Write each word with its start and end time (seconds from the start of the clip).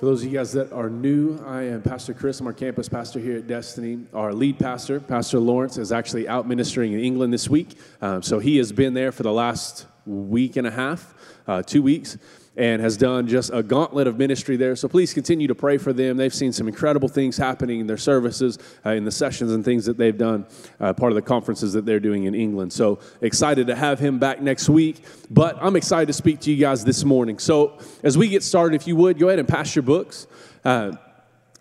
For 0.00 0.06
those 0.06 0.22
of 0.22 0.32
you 0.32 0.38
guys 0.38 0.52
that 0.52 0.72
are 0.72 0.88
new, 0.88 1.38
I 1.44 1.64
am 1.64 1.82
Pastor 1.82 2.14
Chris. 2.14 2.40
I'm 2.40 2.46
our 2.46 2.54
campus 2.54 2.88
pastor 2.88 3.18
here 3.18 3.36
at 3.36 3.46
Destiny. 3.46 3.98
Our 4.14 4.32
lead 4.32 4.58
pastor, 4.58 4.98
Pastor 4.98 5.38
Lawrence, 5.38 5.76
is 5.76 5.92
actually 5.92 6.26
out 6.26 6.48
ministering 6.48 6.94
in 6.94 7.00
England 7.00 7.34
this 7.34 7.50
week. 7.50 7.76
Um, 8.00 8.22
so 8.22 8.38
he 8.38 8.56
has 8.56 8.72
been 8.72 8.94
there 8.94 9.12
for 9.12 9.24
the 9.24 9.32
last 9.32 9.84
week 10.06 10.56
and 10.56 10.66
a 10.66 10.70
half, 10.70 11.14
uh, 11.46 11.62
two 11.62 11.82
weeks 11.82 12.18
and 12.56 12.82
has 12.82 12.96
done 12.96 13.28
just 13.28 13.50
a 13.54 13.62
gauntlet 13.62 14.06
of 14.06 14.18
ministry 14.18 14.56
there. 14.56 14.74
So 14.74 14.88
please 14.88 15.14
continue 15.14 15.46
to 15.46 15.54
pray 15.54 15.78
for 15.78 15.92
them. 15.92 16.16
They've 16.16 16.34
seen 16.34 16.52
some 16.52 16.66
incredible 16.66 17.08
things 17.08 17.36
happening 17.36 17.80
in 17.80 17.86
their 17.86 17.96
services, 17.96 18.58
uh, 18.84 18.90
in 18.90 19.04
the 19.04 19.10
sessions 19.10 19.52
and 19.52 19.64
things 19.64 19.86
that 19.86 19.96
they've 19.96 20.16
done, 20.16 20.46
uh, 20.80 20.92
part 20.92 21.12
of 21.12 21.16
the 21.16 21.22
conferences 21.22 21.72
that 21.74 21.86
they're 21.86 22.00
doing 22.00 22.24
in 22.24 22.34
England. 22.34 22.72
So 22.72 22.98
excited 23.20 23.68
to 23.68 23.76
have 23.76 23.98
him 23.98 24.18
back 24.18 24.42
next 24.42 24.68
week. 24.68 25.04
But 25.30 25.56
I'm 25.60 25.76
excited 25.76 26.06
to 26.06 26.12
speak 26.12 26.40
to 26.40 26.50
you 26.50 26.56
guys 26.56 26.84
this 26.84 27.04
morning. 27.04 27.38
So 27.38 27.78
as 28.02 28.18
we 28.18 28.28
get 28.28 28.42
started, 28.42 28.74
if 28.74 28.86
you 28.86 28.96
would, 28.96 29.18
go 29.18 29.28
ahead 29.28 29.38
and 29.38 29.48
pass 29.48 29.74
your 29.76 29.84
books. 29.84 30.26
Uh, 30.64 30.92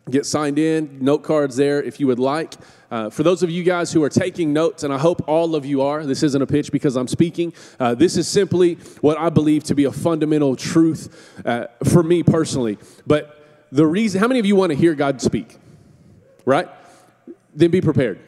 get 0.09 0.25
signed 0.25 0.57
in, 0.57 0.97
note 0.99 1.23
cards 1.23 1.55
there 1.55 1.81
if 1.81 1.99
you 1.99 2.07
would 2.07 2.19
like. 2.19 2.55
Uh, 2.91 3.09
for 3.09 3.23
those 3.23 3.43
of 3.43 3.51
you 3.51 3.63
guys 3.63 3.93
who 3.93 4.03
are 4.03 4.09
taking 4.09 4.51
notes, 4.51 4.83
and 4.83 4.93
I 4.93 4.97
hope 4.97 5.21
all 5.27 5.55
of 5.55 5.65
you 5.65 5.81
are, 5.83 6.05
this 6.05 6.23
isn't 6.23 6.41
a 6.41 6.47
pitch 6.47 6.71
because 6.71 6.95
I'm 6.95 7.07
speaking. 7.07 7.53
Uh, 7.79 7.93
this 7.93 8.17
is 8.17 8.27
simply 8.27 8.75
what 9.01 9.17
I 9.17 9.29
believe 9.29 9.63
to 9.65 9.75
be 9.75 9.85
a 9.85 9.91
fundamental 9.91 10.55
truth 10.55 11.43
uh, 11.45 11.67
for 11.83 12.01
me 12.01 12.23
personally. 12.23 12.77
But 13.05 13.67
the 13.71 13.85
reason, 13.85 14.19
how 14.19 14.27
many 14.27 14.39
of 14.39 14.45
you 14.45 14.55
want 14.55 14.71
to 14.71 14.75
hear 14.75 14.95
God 14.95 15.21
speak? 15.21 15.57
Right? 16.45 16.67
Then 17.53 17.69
be 17.69 17.81
prepared. 17.81 18.19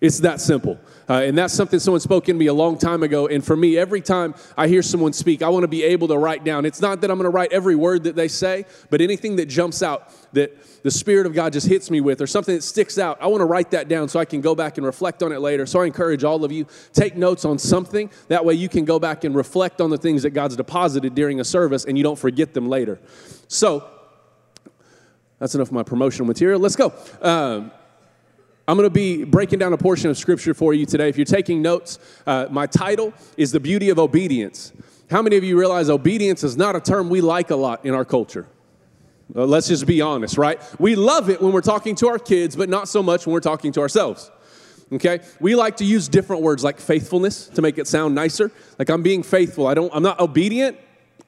It's 0.00 0.20
that 0.20 0.40
simple. 0.40 0.78
Uh, 1.08 1.22
and 1.22 1.38
that's 1.38 1.54
something 1.54 1.78
someone 1.78 2.00
spoke 2.00 2.28
in 2.28 2.36
me 2.36 2.46
a 2.46 2.54
long 2.54 2.76
time 2.76 3.02
ago. 3.02 3.28
And 3.28 3.44
for 3.44 3.56
me, 3.56 3.78
every 3.78 4.00
time 4.00 4.34
I 4.56 4.66
hear 4.66 4.82
someone 4.82 5.12
speak, 5.12 5.42
I 5.42 5.48
want 5.48 5.62
to 5.62 5.68
be 5.68 5.84
able 5.84 6.08
to 6.08 6.18
write 6.18 6.44
down. 6.44 6.64
It's 6.64 6.80
not 6.80 7.00
that 7.00 7.10
I'm 7.10 7.16
going 7.16 7.30
to 7.30 7.30
write 7.30 7.52
every 7.52 7.76
word 7.76 8.04
that 8.04 8.16
they 8.16 8.28
say, 8.28 8.64
but 8.90 9.00
anything 9.00 9.36
that 9.36 9.46
jumps 9.46 9.82
out 9.82 10.12
that 10.32 10.82
the 10.82 10.90
Spirit 10.90 11.26
of 11.26 11.34
God 11.34 11.52
just 11.52 11.68
hits 11.68 11.90
me 11.90 12.00
with 12.00 12.20
or 12.20 12.26
something 12.26 12.54
that 12.54 12.62
sticks 12.62 12.98
out, 12.98 13.18
I 13.20 13.28
want 13.28 13.40
to 13.40 13.46
write 13.46 13.70
that 13.70 13.88
down 13.88 14.08
so 14.08 14.18
I 14.18 14.24
can 14.24 14.40
go 14.40 14.54
back 14.54 14.78
and 14.78 14.86
reflect 14.86 15.22
on 15.22 15.32
it 15.32 15.38
later. 15.38 15.64
So 15.66 15.80
I 15.80 15.86
encourage 15.86 16.24
all 16.24 16.44
of 16.44 16.50
you, 16.50 16.66
take 16.92 17.16
notes 17.16 17.44
on 17.44 17.58
something. 17.58 18.10
That 18.28 18.44
way 18.44 18.54
you 18.54 18.68
can 18.68 18.84
go 18.84 18.98
back 18.98 19.24
and 19.24 19.34
reflect 19.34 19.80
on 19.80 19.90
the 19.90 19.98
things 19.98 20.22
that 20.24 20.30
God's 20.30 20.56
deposited 20.56 21.14
during 21.14 21.40
a 21.40 21.44
service 21.44 21.84
and 21.84 21.96
you 21.96 22.02
don't 22.02 22.18
forget 22.18 22.52
them 22.52 22.68
later. 22.68 22.98
So, 23.48 23.88
that's 25.38 25.54
enough 25.54 25.68
of 25.68 25.72
my 25.72 25.82
promotional 25.82 26.26
material. 26.26 26.58
Let's 26.58 26.76
go. 26.76 26.94
Um, 27.20 27.70
I'm 28.68 28.76
going 28.76 28.86
to 28.86 28.90
be 28.90 29.22
breaking 29.22 29.60
down 29.60 29.72
a 29.72 29.78
portion 29.78 30.10
of 30.10 30.18
scripture 30.18 30.52
for 30.52 30.74
you 30.74 30.86
today. 30.86 31.08
If 31.08 31.16
you're 31.16 31.24
taking 31.24 31.62
notes, 31.62 32.00
uh, 32.26 32.48
my 32.50 32.66
title 32.66 33.14
is 33.36 33.52
The 33.52 33.60
Beauty 33.60 33.90
of 33.90 33.98
Obedience. 34.00 34.72
How 35.08 35.22
many 35.22 35.36
of 35.36 35.44
you 35.44 35.56
realize 35.56 35.88
obedience 35.88 36.42
is 36.42 36.56
not 36.56 36.74
a 36.74 36.80
term 36.80 37.08
we 37.08 37.20
like 37.20 37.50
a 37.50 37.56
lot 37.56 37.84
in 37.86 37.94
our 37.94 38.04
culture? 38.04 38.48
Uh, 39.34 39.44
let's 39.44 39.68
just 39.68 39.86
be 39.86 40.00
honest, 40.00 40.36
right? 40.36 40.60
We 40.80 40.96
love 40.96 41.30
it 41.30 41.40
when 41.40 41.52
we're 41.52 41.60
talking 41.60 41.94
to 41.96 42.08
our 42.08 42.18
kids, 42.18 42.56
but 42.56 42.68
not 42.68 42.88
so 42.88 43.04
much 43.04 43.24
when 43.24 43.34
we're 43.34 43.40
talking 43.40 43.70
to 43.72 43.80
ourselves. 43.80 44.32
Okay? 44.92 45.20
We 45.38 45.54
like 45.54 45.76
to 45.76 45.84
use 45.84 46.08
different 46.08 46.42
words 46.42 46.64
like 46.64 46.80
faithfulness 46.80 47.46
to 47.48 47.62
make 47.62 47.78
it 47.78 47.86
sound 47.86 48.16
nicer. 48.16 48.50
Like 48.80 48.88
I'm 48.88 49.02
being 49.02 49.22
faithful. 49.22 49.68
I 49.68 49.74
don't 49.74 49.92
I'm 49.94 50.02
not 50.02 50.18
obedient, 50.18 50.76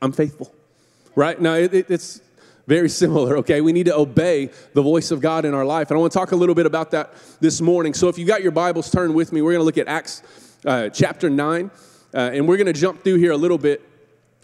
I'm 0.02 0.12
faithful. 0.12 0.52
Right? 1.14 1.41
Now 1.41 1.55
it, 1.55 1.73
it, 1.73 1.91
it's 1.91 2.20
very 2.69 2.91
similar, 2.91 3.38
okay? 3.38 3.62
We 3.62 3.72
need 3.72 3.86
to 3.86 3.97
obey 3.97 4.50
the 4.74 4.83
voice 4.83 5.11
of 5.11 5.22
God 5.22 5.47
in 5.47 5.55
our 5.55 5.64
life. 5.64 5.91
And 5.91 5.97
I 5.97 6.00
want 6.00 6.12
to 6.12 6.19
talk 6.19 6.33
a 6.33 6.36
little 6.36 6.55
bit 6.55 6.66
about 6.66 6.91
that 6.91 7.14
this 7.41 7.62
morning. 7.62 7.94
So 7.94 8.08
if 8.08 8.19
you 8.19 8.27
got 8.27 8.42
your 8.42 8.52
Bibles, 8.52 8.91
turned 8.91 9.14
with 9.14 9.33
me. 9.33 9.41
We're 9.41 9.52
going 9.52 9.62
to 9.62 9.64
look 9.64 9.78
at 9.78 9.88
Acts 9.88 10.22
uh, 10.66 10.91
chapter 10.91 11.30
9, 11.30 11.70
uh, 12.12 12.19
and 12.19 12.46
we're 12.46 12.58
going 12.58 12.66
to 12.66 12.74
jump 12.74 13.02
through 13.02 13.16
here 13.16 13.33
a 13.33 13.36
little 13.39 13.56
bit, 13.56 13.89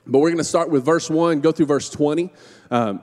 but 0.06 0.20
we're 0.20 0.30
going 0.30 0.38
to 0.38 0.44
start 0.44 0.70
with 0.70 0.86
verse 0.86 1.10
1, 1.10 1.42
go 1.42 1.52
through 1.52 1.66
verse 1.66 1.90
20. 1.90 2.32
Um, 2.70 3.02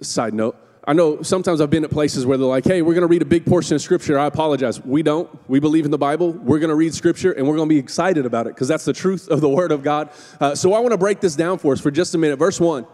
side 0.00 0.34
note, 0.34 0.56
I 0.84 0.92
know 0.92 1.22
sometimes 1.22 1.60
I've 1.60 1.70
been 1.70 1.82
at 1.82 1.90
places 1.90 2.24
where 2.24 2.38
they're 2.38 2.46
like, 2.46 2.64
hey, 2.64 2.80
we're 2.80 2.94
going 2.94 3.02
to 3.02 3.08
read 3.08 3.22
a 3.22 3.24
big 3.26 3.44
portion 3.44 3.74
of 3.74 3.82
Scripture. 3.82 4.20
I 4.20 4.26
apologize. 4.26 4.80
We 4.84 5.02
don't. 5.02 5.28
We 5.48 5.58
believe 5.58 5.84
in 5.84 5.90
the 5.90 5.98
Bible. 5.98 6.30
We're 6.30 6.60
going 6.60 6.70
to 6.70 6.76
read 6.76 6.94
Scripture 6.94 7.32
and 7.32 7.48
we're 7.48 7.56
going 7.56 7.68
to 7.68 7.74
be 7.74 7.80
excited 7.80 8.24
about 8.24 8.46
it 8.46 8.54
because 8.54 8.68
that's 8.68 8.84
the 8.84 8.92
truth 8.92 9.28
of 9.28 9.40
the 9.40 9.48
Word 9.48 9.72
of 9.72 9.82
God. 9.82 10.10
Uh, 10.40 10.54
so 10.54 10.74
I 10.74 10.78
want 10.78 10.92
to 10.92 10.98
break 10.98 11.20
this 11.20 11.34
down 11.34 11.58
for 11.58 11.72
us 11.72 11.80
for 11.80 11.90
just 11.90 12.14
a 12.14 12.18
minute. 12.18 12.36
Verse 12.36 12.60
1 12.60 12.86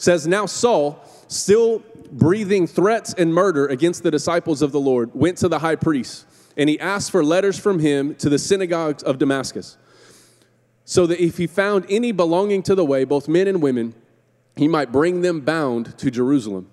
says, 0.00 0.26
Now 0.26 0.46
Saul, 0.46 1.04
still 1.28 1.82
breathing 2.10 2.66
threats 2.66 3.14
and 3.14 3.32
murder 3.32 3.66
against 3.66 4.02
the 4.02 4.10
disciples 4.10 4.62
of 4.62 4.72
the 4.72 4.80
Lord, 4.80 5.10
went 5.14 5.38
to 5.38 5.48
the 5.48 5.58
high 5.58 5.76
priest, 5.76 6.26
and 6.56 6.68
he 6.68 6.80
asked 6.80 7.10
for 7.10 7.22
letters 7.22 7.58
from 7.58 7.78
him 7.78 8.14
to 8.16 8.28
the 8.28 8.38
synagogues 8.38 9.02
of 9.02 9.18
Damascus, 9.18 9.76
so 10.84 11.06
that 11.06 11.22
if 11.22 11.36
he 11.36 11.46
found 11.46 11.84
any 11.88 12.12
belonging 12.12 12.62
to 12.64 12.74
the 12.74 12.84
way, 12.84 13.04
both 13.04 13.28
men 13.28 13.46
and 13.46 13.62
women, 13.62 13.94
he 14.56 14.66
might 14.66 14.90
bring 14.90 15.20
them 15.20 15.40
bound 15.40 15.96
to 15.98 16.10
Jerusalem. 16.10 16.68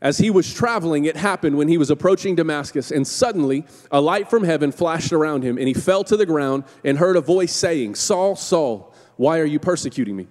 As 0.00 0.18
he 0.18 0.30
was 0.30 0.52
traveling, 0.52 1.04
it 1.04 1.16
happened 1.16 1.56
when 1.56 1.68
he 1.68 1.78
was 1.78 1.90
approaching 1.90 2.34
Damascus, 2.34 2.90
and 2.90 3.06
suddenly 3.06 3.66
a 3.90 4.00
light 4.00 4.28
from 4.28 4.42
heaven 4.42 4.72
flashed 4.72 5.12
around 5.12 5.42
him, 5.42 5.58
and 5.58 5.68
he 5.68 5.74
fell 5.74 6.02
to 6.04 6.16
the 6.16 6.26
ground 6.26 6.64
and 6.82 6.98
heard 6.98 7.16
a 7.16 7.20
voice 7.20 7.52
saying, 7.54 7.94
Saul, 7.94 8.36
Saul, 8.36 8.94
why 9.16 9.38
are 9.38 9.44
you 9.44 9.58
persecuting 9.58 10.16
me? 10.16 10.28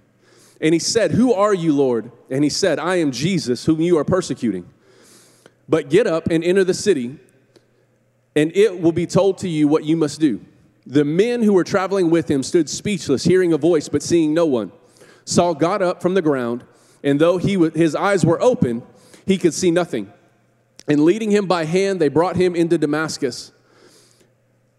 And 0.62 0.74
he 0.74 0.80
said, 0.80 1.12
Who 1.12 1.34
are 1.34 1.54
you, 1.54 1.74
Lord? 1.74 2.12
And 2.30 2.44
he 2.44 2.50
said, 2.50 2.80
I 2.80 2.98
am 2.98 3.12
Jesus, 3.12 3.66
whom 3.66 3.82
you 3.82 3.98
are 3.98 4.04
persecuting. 4.04 4.70
But 5.68 5.90
get 5.90 6.08
up 6.08 6.28
and 6.30 6.44
enter 6.44 6.64
the 6.64 6.74
city, 6.74 7.18
and 8.36 8.56
it 8.56 8.82
will 8.82 8.92
be 8.92 9.06
told 9.06 9.38
to 9.40 9.50
you 9.50 9.68
what 9.68 9.84
you 9.86 9.96
must 9.96 10.20
do. 10.20 10.44
The 10.86 11.06
men 11.06 11.44
who 11.44 11.54
were 11.54 11.64
traveling 11.64 12.10
with 12.10 12.30
him 12.30 12.44
stood 12.44 12.70
speechless, 12.70 13.24
hearing 13.24 13.54
a 13.54 13.58
voice, 13.58 13.88
but 13.88 14.04
seeing 14.04 14.34
no 14.34 14.46
one. 14.46 14.72
Saul 15.26 15.56
got 15.56 15.82
up 15.82 16.02
from 16.02 16.14
the 16.14 16.22
ground, 16.22 16.66
and 17.04 17.20
though 17.20 17.38
he 17.38 17.54
w- 17.54 17.72
his 17.72 17.96
eyes 17.96 18.26
were 18.26 18.42
open, 18.42 18.84
he 19.26 19.38
could 19.38 19.54
see 19.54 19.72
nothing. 19.72 20.12
And 20.88 21.06
leading 21.06 21.32
him 21.32 21.46
by 21.46 21.64
hand, 21.64 22.02
they 22.02 22.10
brought 22.10 22.36
him 22.36 22.56
into 22.56 22.78
Damascus. 22.78 23.54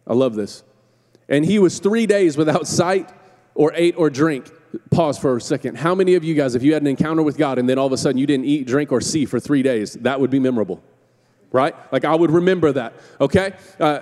I 0.06 0.12
love 0.12 0.34
this. 0.34 0.62
And 1.28 1.46
he 1.46 1.58
was 1.58 1.78
three 1.78 2.04
days 2.04 2.36
without 2.36 2.66
sight 2.66 3.08
or 3.54 3.72
ate 3.74 3.96
or 3.96 4.10
drink 4.10 4.50
pause 4.90 5.18
for 5.18 5.36
a 5.36 5.40
second. 5.40 5.76
How 5.76 5.94
many 5.94 6.14
of 6.14 6.24
you 6.24 6.34
guys, 6.34 6.54
if 6.54 6.62
you 6.62 6.72
had 6.72 6.82
an 6.82 6.88
encounter 6.88 7.22
with 7.22 7.36
God 7.36 7.58
and 7.58 7.68
then 7.68 7.78
all 7.78 7.86
of 7.86 7.92
a 7.92 7.98
sudden 7.98 8.18
you 8.18 8.26
didn't 8.26 8.46
eat, 8.46 8.66
drink, 8.66 8.92
or 8.92 9.00
see 9.00 9.24
for 9.24 9.40
three 9.40 9.62
days, 9.62 9.94
that 9.94 10.20
would 10.20 10.30
be 10.30 10.38
memorable, 10.38 10.82
right? 11.52 11.74
Like 11.92 12.04
I 12.04 12.14
would 12.14 12.30
remember 12.30 12.72
that, 12.72 12.94
okay? 13.20 13.52
Uh, 13.78 14.00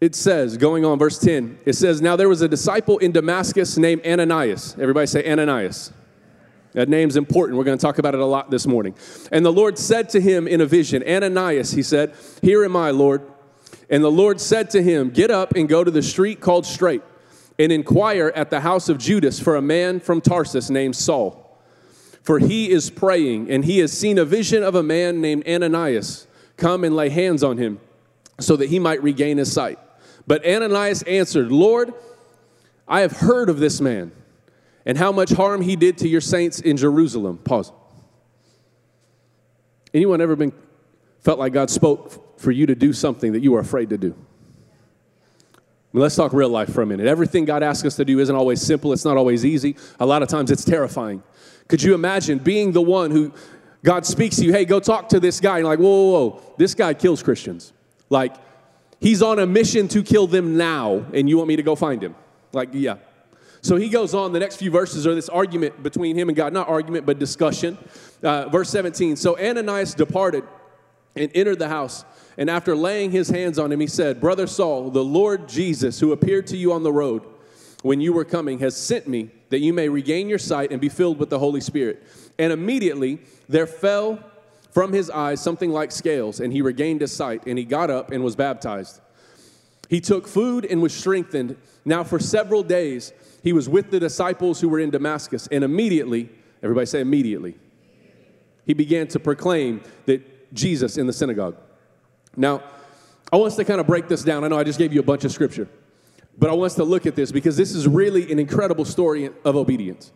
it 0.00 0.16
says, 0.16 0.56
going 0.56 0.84
on, 0.84 0.98
verse 0.98 1.18
10, 1.18 1.60
it 1.64 1.74
says, 1.74 2.02
Now 2.02 2.16
there 2.16 2.28
was 2.28 2.42
a 2.42 2.48
disciple 2.48 2.98
in 2.98 3.12
Damascus 3.12 3.78
named 3.78 4.04
Ananias. 4.04 4.76
Everybody 4.80 5.06
say 5.06 5.30
Ananias. 5.30 5.92
That 6.72 6.88
name's 6.88 7.16
important. 7.16 7.58
We're 7.58 7.64
going 7.64 7.78
to 7.78 7.82
talk 7.82 7.98
about 7.98 8.14
it 8.14 8.20
a 8.20 8.26
lot 8.26 8.50
this 8.50 8.66
morning. 8.66 8.94
And 9.30 9.44
the 9.44 9.52
Lord 9.52 9.78
said 9.78 10.08
to 10.10 10.20
him 10.20 10.48
in 10.48 10.60
a 10.60 10.66
vision, 10.66 11.04
Ananias, 11.06 11.72
he 11.72 11.82
said, 11.82 12.14
Here 12.40 12.64
am 12.64 12.74
I, 12.74 12.90
Lord. 12.90 13.22
And 13.90 14.02
the 14.02 14.10
Lord 14.10 14.40
said 14.40 14.70
to 14.70 14.82
him, 14.82 15.10
Get 15.10 15.30
up 15.30 15.54
and 15.54 15.68
go 15.68 15.84
to 15.84 15.90
the 15.90 16.02
street 16.02 16.40
called 16.40 16.66
Straight 16.66 17.02
and 17.62 17.70
inquire 17.70 18.32
at 18.34 18.50
the 18.50 18.60
house 18.60 18.88
of 18.88 18.98
Judas 18.98 19.38
for 19.38 19.54
a 19.54 19.62
man 19.62 20.00
from 20.00 20.20
Tarsus 20.20 20.68
named 20.68 20.96
Saul. 20.96 21.38
For 22.22 22.40
he 22.40 22.70
is 22.70 22.90
praying, 22.90 23.50
and 23.50 23.64
he 23.64 23.78
has 23.78 23.96
seen 23.96 24.18
a 24.18 24.24
vision 24.24 24.64
of 24.64 24.74
a 24.74 24.82
man 24.82 25.20
named 25.20 25.46
Ananias 25.46 26.26
come 26.56 26.82
and 26.82 26.96
lay 26.96 27.08
hands 27.08 27.44
on 27.44 27.58
him 27.58 27.78
so 28.40 28.56
that 28.56 28.68
he 28.68 28.80
might 28.80 29.00
regain 29.02 29.38
his 29.38 29.52
sight. 29.52 29.78
But 30.26 30.44
Ananias 30.44 31.02
answered, 31.02 31.52
Lord, 31.52 31.94
I 32.88 33.00
have 33.00 33.12
heard 33.12 33.48
of 33.48 33.60
this 33.60 33.80
man 33.80 34.10
and 34.84 34.98
how 34.98 35.12
much 35.12 35.30
harm 35.30 35.62
he 35.62 35.76
did 35.76 35.98
to 35.98 36.08
your 36.08 36.20
saints 36.20 36.60
in 36.60 36.76
Jerusalem. 36.76 37.38
Pause. 37.38 37.72
Anyone 39.94 40.20
ever 40.20 40.34
been 40.34 40.52
felt 41.20 41.38
like 41.38 41.52
God 41.52 41.70
spoke 41.70 42.40
for 42.40 42.50
you 42.50 42.66
to 42.66 42.74
do 42.74 42.92
something 42.92 43.32
that 43.32 43.40
you 43.40 43.52
were 43.52 43.60
afraid 43.60 43.90
to 43.90 43.98
do? 43.98 44.16
Mean, 45.92 46.02
let's 46.02 46.16
talk 46.16 46.32
real 46.32 46.48
life 46.48 46.72
for 46.72 46.82
a 46.82 46.86
minute. 46.86 47.06
Everything 47.06 47.44
God 47.44 47.62
asks 47.62 47.86
us 47.86 47.96
to 47.96 48.04
do 48.04 48.18
isn't 48.18 48.34
always 48.34 48.60
simple, 48.62 48.92
it's 48.92 49.04
not 49.04 49.16
always 49.16 49.44
easy. 49.44 49.76
A 50.00 50.06
lot 50.06 50.22
of 50.22 50.28
times 50.28 50.50
it's 50.50 50.64
terrifying. 50.64 51.22
Could 51.68 51.82
you 51.82 51.94
imagine 51.94 52.38
being 52.38 52.72
the 52.72 52.82
one 52.82 53.10
who 53.10 53.32
God 53.84 54.06
speaks 54.06 54.36
to 54.36 54.44
you, 54.44 54.52
hey, 54.52 54.64
go 54.64 54.80
talk 54.80 55.08
to 55.10 55.20
this 55.20 55.40
guy, 55.40 55.58
and 55.58 55.66
like, 55.66 55.78
whoa, 55.78 55.88
whoa, 55.88 56.28
whoa, 56.28 56.42
this 56.56 56.74
guy 56.74 56.94
kills 56.94 57.22
Christians. 57.22 57.72
Like, 58.10 58.34
he's 59.00 59.22
on 59.22 59.38
a 59.38 59.46
mission 59.46 59.88
to 59.88 60.02
kill 60.02 60.26
them 60.26 60.56
now, 60.56 61.04
and 61.12 61.28
you 61.28 61.36
want 61.36 61.48
me 61.48 61.56
to 61.56 61.62
go 61.62 61.74
find 61.74 62.02
him? 62.02 62.14
Like, 62.52 62.70
yeah. 62.72 62.96
So 63.60 63.76
he 63.76 63.88
goes 63.88 64.14
on, 64.14 64.32
the 64.32 64.40
next 64.40 64.56
few 64.56 64.70
verses 64.70 65.06
are 65.06 65.14
this 65.14 65.28
argument 65.28 65.82
between 65.82 66.16
him 66.16 66.28
and 66.28 66.36
God, 66.36 66.52
not 66.52 66.68
argument, 66.68 67.06
but 67.06 67.18
discussion. 67.18 67.78
Uh, 68.22 68.48
verse 68.48 68.70
17 68.70 69.16
So 69.16 69.38
Ananias 69.38 69.94
departed 69.94 70.44
and 71.16 71.30
entered 71.34 71.58
the 71.58 71.68
house. 71.68 72.04
And 72.38 72.48
after 72.48 72.74
laying 72.74 73.10
his 73.10 73.28
hands 73.28 73.58
on 73.58 73.70
him, 73.70 73.80
he 73.80 73.86
said, 73.86 74.20
Brother 74.20 74.46
Saul, 74.46 74.90
the 74.90 75.04
Lord 75.04 75.48
Jesus, 75.48 76.00
who 76.00 76.12
appeared 76.12 76.46
to 76.48 76.56
you 76.56 76.72
on 76.72 76.82
the 76.82 76.92
road 76.92 77.24
when 77.82 78.00
you 78.00 78.12
were 78.12 78.24
coming, 78.24 78.58
has 78.60 78.76
sent 78.76 79.06
me 79.06 79.30
that 79.50 79.60
you 79.60 79.72
may 79.72 79.88
regain 79.88 80.28
your 80.28 80.38
sight 80.38 80.70
and 80.70 80.80
be 80.80 80.88
filled 80.88 81.18
with 81.18 81.30
the 81.30 81.38
Holy 81.38 81.60
Spirit. 81.60 82.02
And 82.38 82.52
immediately 82.52 83.20
there 83.48 83.66
fell 83.66 84.18
from 84.70 84.92
his 84.92 85.10
eyes 85.10 85.42
something 85.42 85.70
like 85.70 85.92
scales, 85.92 86.40
and 86.40 86.52
he 86.52 86.62
regained 86.62 87.02
his 87.02 87.12
sight, 87.12 87.42
and 87.46 87.58
he 87.58 87.64
got 87.64 87.90
up 87.90 88.10
and 88.10 88.24
was 88.24 88.34
baptized. 88.34 89.00
He 89.90 90.00
took 90.00 90.26
food 90.26 90.64
and 90.64 90.80
was 90.80 90.94
strengthened. 90.94 91.56
Now, 91.84 92.02
for 92.02 92.18
several 92.18 92.62
days, 92.62 93.12
he 93.42 93.52
was 93.52 93.68
with 93.68 93.90
the 93.90 94.00
disciples 94.00 94.60
who 94.60 94.70
were 94.70 94.80
in 94.80 94.88
Damascus, 94.88 95.46
and 95.52 95.62
immediately, 95.62 96.30
everybody 96.62 96.86
say 96.86 97.00
immediately, 97.00 97.56
he 98.64 98.72
began 98.72 99.08
to 99.08 99.20
proclaim 99.20 99.82
that 100.06 100.54
Jesus 100.54 100.96
in 100.96 101.06
the 101.06 101.12
synagogue. 101.12 101.56
Now, 102.36 102.62
I 103.32 103.36
want 103.36 103.52
us 103.52 103.56
to 103.56 103.64
kind 103.64 103.80
of 103.80 103.86
break 103.86 104.08
this 104.08 104.22
down. 104.22 104.44
I 104.44 104.48
know 104.48 104.58
I 104.58 104.64
just 104.64 104.78
gave 104.78 104.92
you 104.92 105.00
a 105.00 105.04
bunch 105.04 105.24
of 105.24 105.32
scripture, 105.32 105.68
but 106.38 106.50
I 106.50 106.52
want 106.52 106.72
us 106.72 106.74
to 106.76 106.84
look 106.84 107.06
at 107.06 107.14
this 107.14 107.32
because 107.32 107.56
this 107.56 107.74
is 107.74 107.88
really 107.88 108.30
an 108.30 108.38
incredible 108.38 108.84
story 108.84 109.30
of 109.44 109.56
obedience. 109.56 110.12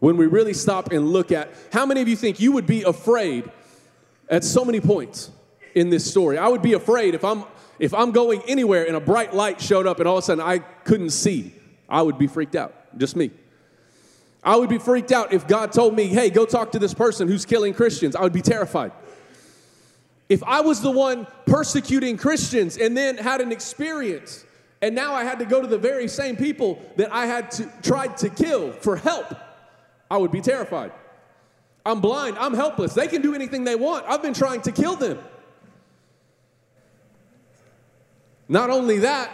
When 0.00 0.16
we 0.16 0.26
really 0.26 0.54
stop 0.54 0.90
and 0.92 1.08
look 1.08 1.30
at 1.30 1.50
how 1.72 1.86
many 1.86 2.00
of 2.00 2.08
you 2.08 2.16
think 2.16 2.40
you 2.40 2.52
would 2.52 2.66
be 2.66 2.82
afraid 2.82 3.50
at 4.28 4.44
so 4.44 4.64
many 4.64 4.80
points 4.80 5.30
in 5.74 5.90
this 5.90 6.08
story? 6.08 6.38
I 6.38 6.48
would 6.48 6.62
be 6.62 6.72
afraid 6.72 7.14
if 7.14 7.24
I'm 7.24 7.44
if 7.78 7.94
I'm 7.94 8.12
going 8.12 8.42
anywhere 8.46 8.86
and 8.86 8.96
a 8.96 9.00
bright 9.00 9.34
light 9.34 9.60
showed 9.60 9.86
up 9.86 9.98
and 9.98 10.08
all 10.08 10.18
of 10.18 10.22
a 10.22 10.26
sudden 10.26 10.44
I 10.44 10.58
couldn't 10.58 11.10
see. 11.10 11.54
I 11.88 12.02
would 12.02 12.18
be 12.18 12.26
freaked 12.26 12.54
out. 12.54 12.74
Just 12.98 13.16
me. 13.16 13.30
I 14.44 14.56
would 14.56 14.68
be 14.68 14.78
freaked 14.78 15.12
out 15.12 15.32
if 15.32 15.46
God 15.46 15.72
told 15.72 15.94
me, 15.94 16.06
hey, 16.06 16.30
go 16.30 16.44
talk 16.44 16.72
to 16.72 16.78
this 16.78 16.94
person 16.94 17.28
who's 17.28 17.44
killing 17.44 17.74
Christians. 17.74 18.16
I 18.16 18.22
would 18.22 18.32
be 18.32 18.42
terrified. 18.42 18.92
If 20.32 20.42
I 20.44 20.62
was 20.62 20.80
the 20.80 20.90
one 20.90 21.26
persecuting 21.44 22.16
Christians 22.16 22.78
and 22.78 22.96
then 22.96 23.18
had 23.18 23.42
an 23.42 23.52
experience, 23.52 24.46
and 24.80 24.94
now 24.94 25.12
I 25.12 25.24
had 25.24 25.38
to 25.40 25.44
go 25.44 25.60
to 25.60 25.66
the 25.66 25.76
very 25.76 26.08
same 26.08 26.36
people 26.36 26.80
that 26.96 27.12
I 27.12 27.26
had 27.26 27.50
to, 27.50 27.70
tried 27.82 28.16
to 28.16 28.30
kill 28.30 28.72
for 28.72 28.96
help, 28.96 29.26
I 30.10 30.16
would 30.16 30.32
be 30.32 30.40
terrified. 30.40 30.90
I'm 31.84 32.00
blind, 32.00 32.38
I'm 32.38 32.54
helpless. 32.54 32.94
They 32.94 33.08
can 33.08 33.20
do 33.20 33.34
anything 33.34 33.64
they 33.64 33.74
want. 33.76 34.06
I've 34.08 34.22
been 34.22 34.32
trying 34.32 34.62
to 34.62 34.72
kill 34.72 34.96
them. 34.96 35.18
Not 38.48 38.70
only 38.70 39.00
that, 39.00 39.30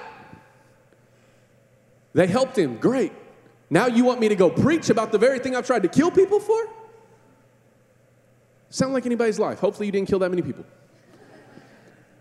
they 2.12 2.26
helped 2.26 2.58
him. 2.58 2.76
Great. 2.78 3.12
Now 3.70 3.86
you 3.86 4.04
want 4.04 4.18
me 4.18 4.28
to 4.30 4.34
go 4.34 4.50
preach 4.50 4.90
about 4.90 5.12
the 5.12 5.18
very 5.18 5.38
thing 5.38 5.54
I've 5.54 5.64
tried 5.64 5.84
to 5.84 5.88
kill 5.88 6.10
people 6.10 6.40
for? 6.40 6.68
Sound 8.70 8.92
like 8.92 9.06
anybody's 9.06 9.38
life. 9.38 9.60
Hopefully, 9.60 9.86
you 9.86 9.92
didn't 9.92 10.08
kill 10.08 10.18
that 10.18 10.30
many 10.30 10.42
people. 10.42 10.64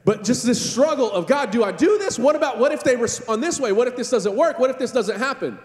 But 0.07 0.23
just 0.23 0.45
this 0.45 0.71
struggle 0.71 1.11
of 1.11 1.27
God, 1.27 1.51
do 1.51 1.65
I 1.65 1.73
do 1.73 1.97
this? 1.97 2.17
What 2.17 2.37
about 2.37 2.59
what 2.59 2.71
if 2.71 2.81
they 2.81 2.95
respond 2.95 3.43
this 3.43 3.59
way? 3.59 3.73
What 3.73 3.89
if 3.89 3.97
this 3.97 4.09
doesn't 4.09 4.33
work? 4.33 4.57
What 4.57 4.69
if 4.69 4.79
this 4.79 4.93
doesn't 4.93 5.19
happen? 5.19 5.59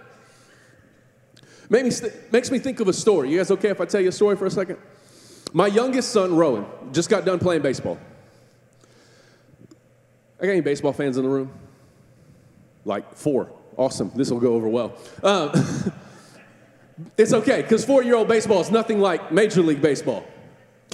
Makes 1.70 2.02
me, 2.02 2.08
makes 2.32 2.50
me 2.50 2.58
think 2.58 2.80
of 2.80 2.88
a 2.88 2.92
story. 2.92 3.30
You 3.30 3.38
guys 3.38 3.52
okay 3.52 3.68
if 3.68 3.80
I 3.80 3.84
tell 3.84 4.00
you 4.00 4.08
a 4.08 4.12
story 4.12 4.34
for 4.34 4.46
a 4.46 4.50
second? 4.50 4.78
My 5.52 5.68
youngest 5.68 6.10
son, 6.10 6.34
Rowan, 6.34 6.66
just 6.90 7.08
got 7.08 7.24
done 7.24 7.38
playing 7.38 7.62
baseball. 7.62 8.00
I 10.40 10.46
got 10.46 10.50
any 10.50 10.60
baseball 10.60 10.92
fans 10.92 11.18
in 11.18 11.22
the 11.22 11.30
room? 11.30 11.52
Like 12.84 13.14
four. 13.14 13.48
Awesome. 13.76 14.10
This 14.16 14.32
will 14.32 14.40
go 14.40 14.54
over 14.54 14.66
well. 14.66 14.96
Um, 15.22 15.52
it's 17.16 17.32
okay, 17.32 17.62
because 17.62 17.84
four 17.84 18.02
year 18.02 18.16
old 18.16 18.26
baseball 18.26 18.60
is 18.60 18.72
nothing 18.72 18.98
like 18.98 19.30
Major 19.30 19.62
League 19.62 19.80
Baseball. 19.80 20.24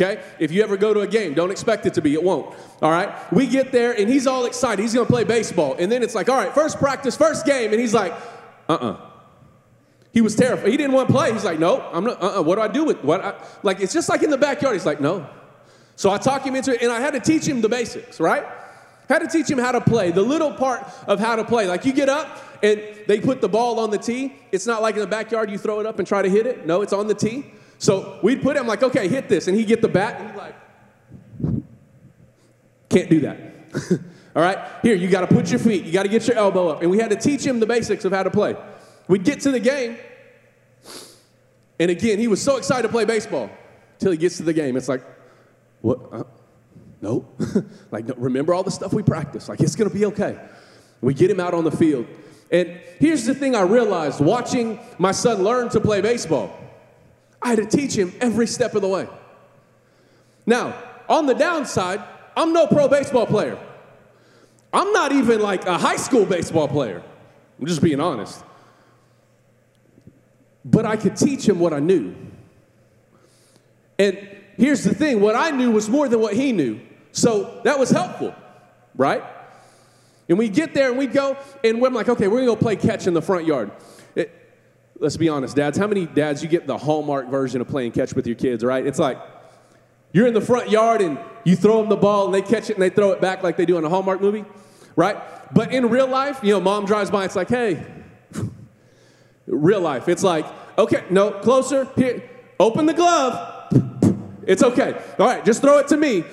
Okay? 0.00 0.22
If 0.38 0.52
you 0.52 0.62
ever 0.62 0.76
go 0.76 0.94
to 0.94 1.00
a 1.00 1.08
game, 1.08 1.34
don't 1.34 1.50
expect 1.50 1.84
it 1.84 1.94
to 1.94 2.00
be. 2.00 2.14
It 2.14 2.22
won't. 2.22 2.54
All 2.80 2.90
right? 2.90 3.10
We 3.32 3.48
get 3.48 3.72
there, 3.72 3.98
and 3.98 4.08
he's 4.08 4.28
all 4.28 4.44
excited. 4.44 4.80
He's 4.80 4.92
to 4.92 5.04
play 5.04 5.24
baseball. 5.24 5.74
And 5.76 5.90
then 5.90 6.04
it's 6.04 6.14
like, 6.14 6.28
all 6.28 6.36
right, 6.36 6.54
first 6.54 6.78
practice, 6.78 7.16
first 7.16 7.44
game. 7.44 7.72
And 7.72 7.80
he's 7.80 7.94
like, 7.94 8.12
uh 8.68 8.74
uh-uh. 8.74 8.90
uh 8.92 9.10
He 10.12 10.20
was 10.20 10.36
terrified. 10.36 10.68
He 10.68 10.76
didn't 10.76 10.92
want 10.92 11.08
to 11.08 11.14
play. 11.14 11.32
He's 11.32 11.44
like, 11.44 11.58
no, 11.58 11.80
I'm 11.92 12.04
not, 12.04 12.22
uh 12.22 12.26
uh-uh. 12.26 12.42
What 12.42 12.54
do 12.54 12.60
I 12.62 12.68
do 12.68 12.84
with 12.84 13.02
what? 13.02 13.24
I, 13.24 13.34
like, 13.64 13.80
it's 13.80 13.92
just 13.92 14.08
like 14.08 14.22
in 14.22 14.30
the 14.30 14.38
backyard. 14.38 14.76
He's 14.76 14.86
like, 14.86 15.00
no. 15.00 15.28
So 15.96 16.10
I 16.12 16.18
talk 16.18 16.46
him 16.46 16.54
into 16.54 16.72
it, 16.72 16.80
and 16.80 16.92
I 16.92 17.00
had 17.00 17.14
to 17.14 17.20
teach 17.20 17.44
him 17.44 17.60
the 17.60 17.68
basics, 17.68 18.20
right? 18.20 18.46
Had 19.08 19.18
to 19.20 19.26
teach 19.26 19.50
him 19.50 19.58
how 19.58 19.72
to 19.72 19.80
play, 19.80 20.12
the 20.12 20.22
little 20.22 20.52
part 20.52 20.86
of 21.08 21.18
how 21.18 21.34
to 21.34 21.44
play. 21.44 21.66
Like 21.66 21.84
you 21.84 21.92
get 21.92 22.08
up 22.08 22.44
and 22.62 22.80
they 23.06 23.20
put 23.20 23.40
the 23.40 23.48
ball 23.48 23.80
on 23.80 23.90
the 23.90 23.98
tee. 23.98 24.34
It's 24.52 24.66
not 24.66 24.82
like 24.82 24.94
in 24.94 25.00
the 25.00 25.06
backyard 25.06 25.50
you 25.50 25.56
throw 25.56 25.80
it 25.80 25.86
up 25.86 25.98
and 25.98 26.06
try 26.06 26.20
to 26.20 26.28
hit 26.28 26.46
it. 26.46 26.66
No, 26.66 26.82
it's 26.82 26.92
on 26.92 27.06
the 27.06 27.14
tee. 27.14 27.46
So 27.78 28.18
we'd 28.22 28.42
put 28.42 28.56
him 28.56 28.66
like, 28.66 28.82
okay, 28.82 29.08
hit 29.08 29.28
this. 29.28 29.48
And 29.48 29.56
he'd 29.56 29.68
get 29.68 29.80
the 29.80 29.88
bat 29.88 30.20
and 30.20 30.28
he's 30.30 30.38
like, 30.38 30.54
can't 32.88 33.10
do 33.10 33.20
that. 33.20 33.38
All 34.36 34.42
right, 34.42 34.58
here, 34.82 34.94
you 34.94 35.08
got 35.08 35.22
to 35.22 35.34
put 35.34 35.50
your 35.50 35.58
feet, 35.58 35.84
you 35.84 35.92
got 35.92 36.04
to 36.04 36.08
get 36.08 36.26
your 36.28 36.36
elbow 36.36 36.68
up. 36.68 36.82
And 36.82 36.90
we 36.90 36.98
had 36.98 37.10
to 37.10 37.16
teach 37.16 37.44
him 37.44 37.60
the 37.60 37.66
basics 37.66 38.04
of 38.04 38.12
how 38.12 38.22
to 38.22 38.30
play. 38.30 38.56
We'd 39.08 39.24
get 39.24 39.40
to 39.40 39.50
the 39.50 39.58
game, 39.58 39.96
and 41.78 41.90
again, 41.90 42.18
he 42.18 42.28
was 42.28 42.42
so 42.42 42.56
excited 42.56 42.82
to 42.82 42.88
play 42.88 43.04
baseball 43.04 43.50
until 43.94 44.12
he 44.12 44.18
gets 44.18 44.36
to 44.36 44.42
the 44.42 44.52
game. 44.52 44.76
It's 44.76 44.88
like, 44.88 45.02
what? 45.80 45.98
Uh, 46.12 46.24
like, 47.90 48.06
no, 48.06 48.14
remember 48.16 48.52
all 48.54 48.62
the 48.62 48.70
stuff 48.70 48.92
we 48.92 49.02
practiced. 49.02 49.48
Like, 49.48 49.60
it's 49.60 49.76
going 49.76 49.88
to 49.88 49.96
be 49.96 50.06
okay. 50.06 50.38
We 51.00 51.14
get 51.14 51.30
him 51.30 51.40
out 51.40 51.54
on 51.54 51.64
the 51.64 51.70
field. 51.70 52.06
And 52.50 52.80
here's 52.98 53.24
the 53.24 53.34
thing 53.34 53.54
I 53.54 53.62
realized 53.62 54.20
watching 54.20 54.80
my 54.98 55.12
son 55.12 55.42
learn 55.42 55.68
to 55.70 55.80
play 55.80 56.00
baseball, 56.00 56.50
I 57.40 57.48
had 57.48 57.58
to 57.58 57.66
teach 57.66 57.94
him 57.94 58.12
every 58.20 58.46
step 58.46 58.74
of 58.74 58.82
the 58.82 58.88
way. 58.88 59.08
Now, 60.46 60.74
on 61.08 61.26
the 61.26 61.34
downside, 61.34 62.02
I'm 62.36 62.52
no 62.52 62.66
pro 62.66 62.88
baseball 62.88 63.26
player. 63.26 63.58
I'm 64.72 64.92
not 64.92 65.12
even 65.12 65.40
like 65.40 65.66
a 65.66 65.78
high 65.78 65.96
school 65.96 66.26
baseball 66.26 66.68
player. 66.68 67.02
I'm 67.58 67.66
just 67.66 67.82
being 67.82 68.00
honest. 68.00 68.44
But 70.64 70.84
I 70.84 70.96
could 70.96 71.16
teach 71.16 71.48
him 71.48 71.58
what 71.58 71.72
I 71.72 71.80
knew. 71.80 72.14
And 73.98 74.18
here's 74.56 74.84
the 74.84 74.94
thing 74.94 75.20
what 75.20 75.34
I 75.34 75.50
knew 75.50 75.70
was 75.70 75.88
more 75.88 76.08
than 76.08 76.20
what 76.20 76.34
he 76.34 76.52
knew. 76.52 76.80
So 77.12 77.60
that 77.64 77.78
was 77.78 77.90
helpful, 77.90 78.34
right? 78.94 79.24
And 80.28 80.38
we 80.38 80.48
get 80.48 80.74
there 80.74 80.90
and 80.90 80.98
we 80.98 81.06
go, 81.06 81.36
and 81.64 81.80
we're 81.80 81.88
like, 81.88 82.08
okay, 82.08 82.28
we're 82.28 82.38
gonna 82.38 82.46
go 82.52 82.56
play 82.56 82.76
catch 82.76 83.06
in 83.06 83.14
the 83.14 83.22
front 83.22 83.46
yard. 83.46 83.70
Let's 85.00 85.16
be 85.16 85.28
honest, 85.28 85.54
dads, 85.54 85.78
how 85.78 85.86
many 85.86 86.06
dads 86.06 86.42
you 86.42 86.48
get 86.48 86.66
the 86.66 86.76
Hallmark 86.76 87.28
version 87.28 87.60
of 87.60 87.68
playing 87.68 87.92
catch 87.92 88.14
with 88.14 88.26
your 88.26 88.34
kids, 88.34 88.64
right? 88.64 88.84
It's 88.84 88.98
like 88.98 89.18
you're 90.12 90.26
in 90.26 90.34
the 90.34 90.40
front 90.40 90.70
yard 90.70 91.00
and 91.00 91.18
you 91.44 91.54
throw 91.54 91.80
them 91.80 91.88
the 91.88 91.96
ball 91.96 92.24
and 92.26 92.34
they 92.34 92.42
catch 92.42 92.68
it 92.68 92.72
and 92.72 92.82
they 92.82 92.90
throw 92.90 93.12
it 93.12 93.20
back 93.20 93.44
like 93.44 93.56
they 93.56 93.66
do 93.66 93.78
in 93.78 93.84
a 93.84 93.88
Hallmark 93.88 94.20
movie, 94.20 94.44
right? 94.96 95.16
But 95.54 95.72
in 95.72 95.88
real 95.88 96.08
life, 96.08 96.40
you 96.42 96.52
know, 96.52 96.60
mom 96.60 96.84
drives 96.84 97.12
by, 97.12 97.24
it's 97.24 97.36
like, 97.36 97.48
hey, 97.48 97.86
real 99.46 99.80
life, 99.80 100.08
it's 100.08 100.24
like, 100.24 100.46
okay, 100.76 101.04
no, 101.10 101.30
closer, 101.30 101.86
here, 101.94 102.28
open 102.58 102.86
the 102.86 102.94
glove. 102.94 103.72
It's 104.48 104.64
okay. 104.64 105.00
All 105.18 105.26
right, 105.26 105.44
just 105.44 105.62
throw 105.62 105.78
it 105.78 105.88
to 105.88 105.96
me. 105.96 106.24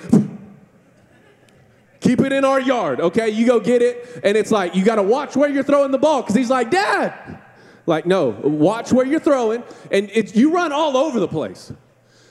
Keep 1.99 2.21
it 2.21 2.33
in 2.33 2.43
our 2.45 2.61
yard, 2.61 2.99
okay? 2.99 3.29
You 3.29 3.45
go 3.45 3.59
get 3.59 3.83
it, 3.83 4.21
and 4.23 4.35
it's 4.35 4.51
like, 4.51 4.75
you 4.75 4.83
gotta 4.83 5.03
watch 5.03 5.35
where 5.35 5.49
you're 5.49 5.63
throwing 5.63 5.91
the 5.91 5.99
ball, 5.99 6.21
because 6.21 6.35
he's 6.35 6.49
like, 6.49 6.71
Dad! 6.71 7.41
Like, 7.85 8.05
no, 8.05 8.29
watch 8.29 8.91
where 8.91 9.05
you're 9.05 9.19
throwing, 9.19 9.63
and 9.91 10.09
you 10.35 10.51
run 10.51 10.71
all 10.71 10.97
over 10.97 11.19
the 11.19 11.27
place. 11.27 11.71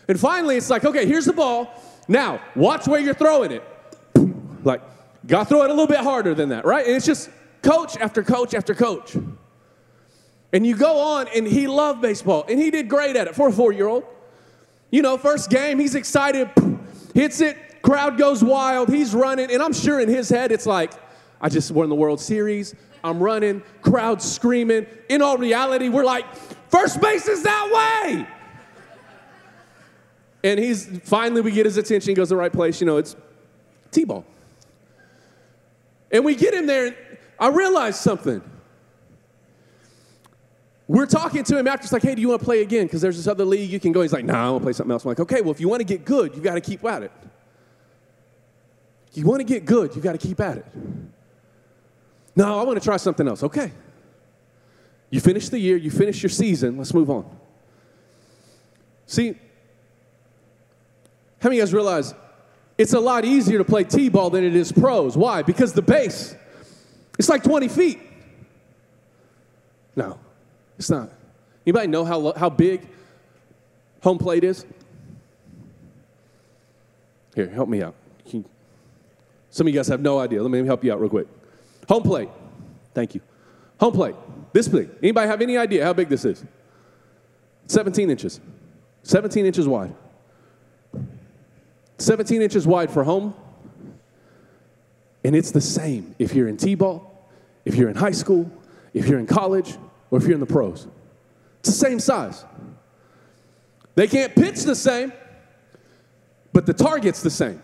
And 0.08 0.18
finally, 0.18 0.56
it's 0.56 0.68
like, 0.68 0.84
okay, 0.84 1.06
here's 1.06 1.25
the 1.25 1.32
ball. 1.32 1.73
Now, 2.08 2.40
watch 2.54 2.87
where 2.87 3.00
you're 3.00 3.14
throwing 3.14 3.52
it. 3.52 3.62
Like, 4.64 4.82
gotta 5.26 5.49
throw 5.49 5.62
it 5.62 5.66
a 5.66 5.73
little 5.73 5.87
bit 5.87 6.00
harder 6.00 6.34
than 6.34 6.49
that, 6.50 6.64
right? 6.64 6.84
And 6.84 6.96
it's 6.96 7.06
just 7.06 7.30
coach 7.62 7.96
after 7.96 8.23
coach 8.23 8.52
after 8.54 8.75
coach. 8.75 9.16
And 10.52 10.66
you 10.66 10.76
go 10.76 10.99
on, 10.99 11.28
and 11.34 11.46
he 11.46 11.66
loved 11.66 12.02
baseball, 12.02 12.44
and 12.49 12.61
he 12.61 12.70
did 12.70 12.88
great 12.88 13.16
at 13.16 13.26
it 13.26 13.34
for 13.34 13.49
a 13.49 13.52
four 13.52 13.73
year 13.73 13.87
old. 13.87 14.04
You 14.90 15.02
know, 15.02 15.16
first 15.16 15.50
game, 15.50 15.78
he's 15.78 15.94
excited, 15.94 16.50
hits 17.14 17.40
it, 17.40 17.56
Crowd 17.84 18.16
goes 18.16 18.42
wild. 18.42 18.88
He's 18.88 19.14
running. 19.14 19.52
And 19.52 19.62
I'm 19.62 19.75
sure 19.75 20.00
in 20.00 20.08
his 20.08 20.30
head, 20.30 20.50
it's 20.50 20.64
like, 20.64 20.92
I 21.45 21.51
just 21.51 21.71
won 21.71 21.91
the 21.91 21.95
World 21.95 22.21
Series. 22.21 22.75
I'm 23.05 23.23
running. 23.23 23.63
Crowd 23.83 24.23
screaming. 24.23 24.87
In 25.11 25.21
all 25.21 25.37
reality, 25.37 25.91
we're 25.91 26.05
like, 26.05 26.25
first 26.71 27.03
base 27.03 27.29
is 27.29 27.43
that 27.43 28.17
way. 28.17 28.27
And 30.43 30.59
he's 30.59 31.01
finally, 31.05 31.43
we 31.43 31.51
get 31.51 31.67
his 31.67 31.77
attention. 31.77 32.15
Goes 32.15 32.29
to 32.29 32.35
the 32.35 32.39
right 32.39 32.53
place. 32.53 32.81
You 32.81 32.87
know, 32.87 32.97
it's 32.97 33.15
T 33.91 34.05
ball. 34.05 34.25
And 36.11 36.25
we 36.25 36.35
get 36.35 36.55
him 36.55 36.67
there. 36.67 36.87
And 36.87 36.97
I 37.39 37.49
realized 37.49 37.99
something. 37.99 38.43
We're 40.89 41.05
talking 41.05 41.45
to 41.45 41.59
him 41.59 41.69
after. 41.69 41.85
It's 41.85 41.93
like, 41.93 42.03
hey, 42.03 42.15
do 42.15 42.23
you 42.23 42.29
want 42.29 42.41
to 42.41 42.45
play 42.47 42.63
again? 42.63 42.87
Because 42.87 43.03
there's 43.03 43.19
this 43.19 43.27
other 43.27 43.45
league 43.45 43.69
you 43.69 43.81
can 43.81 43.93
go. 43.93 44.01
He's 44.01 44.15
like, 44.15 44.25
nah, 44.25 44.47
I 44.47 44.51
want 44.51 44.63
to 44.63 44.65
play 44.65 44.73
something 44.73 44.93
else. 44.93 45.05
I'm 45.05 45.11
like, 45.11 45.21
okay, 45.21 45.43
well, 45.43 45.51
if 45.51 45.61
you 45.61 45.69
want 45.69 45.81
to 45.81 45.85
get 45.85 46.07
good, 46.07 46.35
you 46.35 46.41
got 46.41 46.55
to 46.55 46.63
keep 46.63 46.83
at 46.87 47.03
it. 47.03 47.13
You 49.13 49.27
want 49.27 49.41
to 49.41 49.45
get 49.45 49.67
good, 49.67 49.95
you 49.95 50.01
got 50.01 50.13
to 50.13 50.19
keep 50.19 50.41
at 50.41 50.57
it. 50.59 50.67
No, 52.37 52.59
I 52.59 52.64
want 52.64 52.81
to 52.81 52.85
try 52.85 52.97
something 52.97 53.26
else. 53.29 53.43
Okay. 53.43 53.73
You 55.11 55.21
finish 55.21 55.49
the 55.49 55.59
year, 55.59 55.76
you 55.76 55.91
finish 55.91 56.23
your 56.23 56.31
season, 56.31 56.76
let's 56.76 56.93
move 56.93 57.09
on. 57.09 57.25
See, 59.07 59.38
how 61.38 61.49
many 61.49 61.59
of 61.59 61.59
you 61.59 61.62
guys 61.62 61.75
realize 61.75 62.14
it's 62.76 62.95
a 62.95 63.00
lot 63.00 63.25
easier 63.25 63.59
to 63.59 63.64
play 63.64 63.85
T 63.85 64.09
ball 64.09 64.31
than 64.31 64.43
it 64.43 64.57
is 64.57 64.73
pros? 64.73 65.17
Why? 65.17 65.43
Because 65.43 65.73
the 65.73 65.83
base, 65.83 66.35
it's 67.19 67.29
like 67.29 67.45
20 67.45 67.69
feet. 67.69 68.00
No, 69.95 70.19
it's 70.79 70.91
not. 70.91 71.11
Anybody 71.64 71.87
know 71.87 72.05
how, 72.05 72.33
how 72.33 72.50
big 72.50 72.87
home 74.03 74.19
plate 74.19 74.43
is? 74.43 74.67
Here, 77.35 77.49
help 77.49 77.69
me 77.69 77.83
out. 77.83 77.95
Some 79.50 79.69
of 79.69 79.73
you 79.73 79.79
guys 79.79 79.87
have 79.87 80.00
no 80.00 80.19
idea. 80.19 80.43
Let 80.43 80.50
me 80.50 80.67
help 80.67 80.83
you 80.83 80.93
out 80.93 81.00
real 81.00 81.11
quick. 81.11 81.29
Home 81.88 82.03
plate. 82.03 82.29
Thank 82.95 83.14
you. 83.14 83.21
Home 83.81 83.93
plate. 83.93 84.14
This 84.53 84.69
big. 84.69 84.91
Anybody 85.03 85.29
have 85.29 85.43
any 85.43 85.57
idea 85.57 85.85
how 85.85 85.93
big 85.93 86.09
this 86.09 86.25
is? 86.25 86.45
17 87.67 88.11
inches. 88.11 88.41
17 89.03 89.47
inches 89.47 89.67
wide. 89.67 89.95
17 91.99 92.43
inches 92.43 92.67
wide 92.67 92.91
for 92.91 93.05
home. 93.05 93.35
And 95.25 95.35
it's 95.35 95.50
the 95.50 95.61
same 95.61 96.14
if 96.19 96.35
you're 96.35 96.49
in 96.49 96.57
T 96.57 96.75
ball, 96.75 97.29
if 97.64 97.75
you're 97.75 97.88
in 97.88 97.97
high 97.97 98.11
school, 98.11 98.50
if 98.93 99.09
you're 99.09 99.19
in 99.19 99.26
college, 99.26 99.76
or 100.11 100.19
if 100.19 100.25
you're 100.25 100.35
in 100.35 100.41
the 100.41 100.47
pros. 100.47 100.87
It's 101.61 101.71
the 101.71 101.87
same 101.87 101.99
size. 101.99 102.45
They 103.95 104.07
can't 104.07 104.35
pitch 104.35 104.62
the 104.62 104.75
same, 104.75 105.12
but 106.53 106.67
the 106.67 106.75
target's 106.75 107.23
the 107.23 107.31
same. 107.31 107.62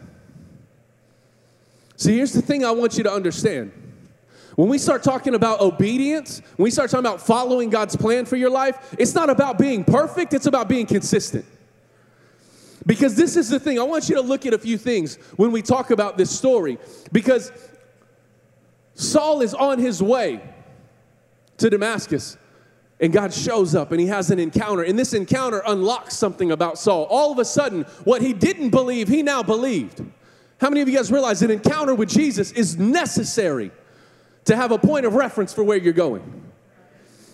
See, 1.96 2.16
here's 2.16 2.32
the 2.32 2.40
thing 2.40 2.64
I 2.64 2.70
want 2.70 2.96
you 2.96 3.04
to 3.04 3.12
understand. 3.12 3.72
When 4.56 4.68
we 4.68 4.78
start 4.78 5.02
talking 5.02 5.34
about 5.34 5.60
obedience, 5.60 6.42
when 6.56 6.64
we 6.64 6.70
start 6.70 6.90
talking 6.90 7.06
about 7.06 7.20
following 7.20 7.70
God's 7.70 7.96
plan 7.96 8.24
for 8.24 8.36
your 8.36 8.50
life, 8.50 8.94
it's 8.98 9.14
not 9.14 9.30
about 9.30 9.58
being 9.58 9.84
perfect, 9.84 10.34
it's 10.34 10.46
about 10.46 10.68
being 10.68 10.86
consistent. 10.86 11.44
Because 12.86 13.14
this 13.14 13.36
is 13.36 13.48
the 13.48 13.60
thing, 13.60 13.78
I 13.78 13.82
want 13.82 14.08
you 14.08 14.16
to 14.16 14.22
look 14.22 14.46
at 14.46 14.54
a 14.54 14.58
few 14.58 14.78
things 14.78 15.16
when 15.36 15.52
we 15.52 15.62
talk 15.62 15.90
about 15.90 16.16
this 16.16 16.30
story. 16.30 16.78
Because 17.12 17.52
Saul 18.94 19.42
is 19.42 19.54
on 19.54 19.78
his 19.78 20.02
way 20.02 20.40
to 21.58 21.70
Damascus, 21.70 22.36
and 23.00 23.12
God 23.12 23.32
shows 23.32 23.74
up 23.74 23.92
and 23.92 24.00
he 24.00 24.06
has 24.08 24.30
an 24.30 24.38
encounter. 24.38 24.82
And 24.82 24.98
this 24.98 25.14
encounter 25.14 25.62
unlocks 25.66 26.16
something 26.16 26.52
about 26.52 26.78
Saul. 26.78 27.04
All 27.04 27.32
of 27.32 27.38
a 27.38 27.44
sudden, 27.44 27.84
what 28.04 28.20
he 28.20 28.32
didn't 28.32 28.70
believe, 28.70 29.08
he 29.08 29.22
now 29.22 29.42
believed. 29.42 30.04
How 30.60 30.68
many 30.68 30.82
of 30.82 30.88
you 30.88 30.96
guys 30.96 31.10
realize 31.10 31.40
an 31.40 31.50
encounter 31.50 31.94
with 31.94 32.10
Jesus 32.10 32.52
is 32.52 32.76
necessary 32.76 33.70
to 34.44 34.56
have 34.56 34.72
a 34.72 34.78
point 34.78 35.06
of 35.06 35.14
reference 35.14 35.52
for 35.52 35.62
where 35.62 35.76
you're 35.76 35.92
going? 35.92 36.40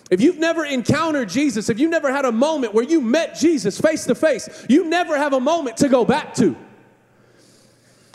If 0.09 0.21
you've 0.21 0.37
never 0.37 0.63
encountered 0.65 1.29
Jesus, 1.29 1.69
if 1.69 1.79
you've 1.79 1.91
never 1.91 2.11
had 2.11 2.25
a 2.25 2.31
moment 2.31 2.73
where 2.73 2.83
you 2.83 3.01
met 3.01 3.35
Jesus 3.35 3.79
face 3.79 4.05
to 4.05 4.15
face, 4.15 4.65
you 4.69 4.85
never 4.85 5.17
have 5.17 5.33
a 5.33 5.39
moment 5.39 5.77
to 5.77 5.89
go 5.89 6.05
back 6.05 6.33
to. 6.35 6.55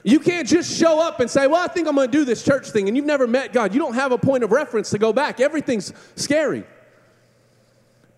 You 0.04 0.18
can't 0.18 0.48
just 0.48 0.76
show 0.76 1.00
up 1.00 1.20
and 1.20 1.30
say, 1.30 1.46
Well, 1.46 1.62
I 1.62 1.68
think 1.68 1.86
I'm 1.86 1.94
gonna 1.94 2.08
do 2.08 2.24
this 2.24 2.42
church 2.42 2.70
thing, 2.70 2.88
and 2.88 2.96
you've 2.96 3.06
never 3.06 3.26
met 3.26 3.52
God. 3.52 3.72
You 3.74 3.80
don't 3.80 3.94
have 3.94 4.10
a 4.10 4.18
point 4.18 4.42
of 4.42 4.50
reference 4.50 4.90
to 4.90 4.98
go 4.98 5.12
back. 5.12 5.38
Everything's 5.38 5.92
scary. 6.16 6.64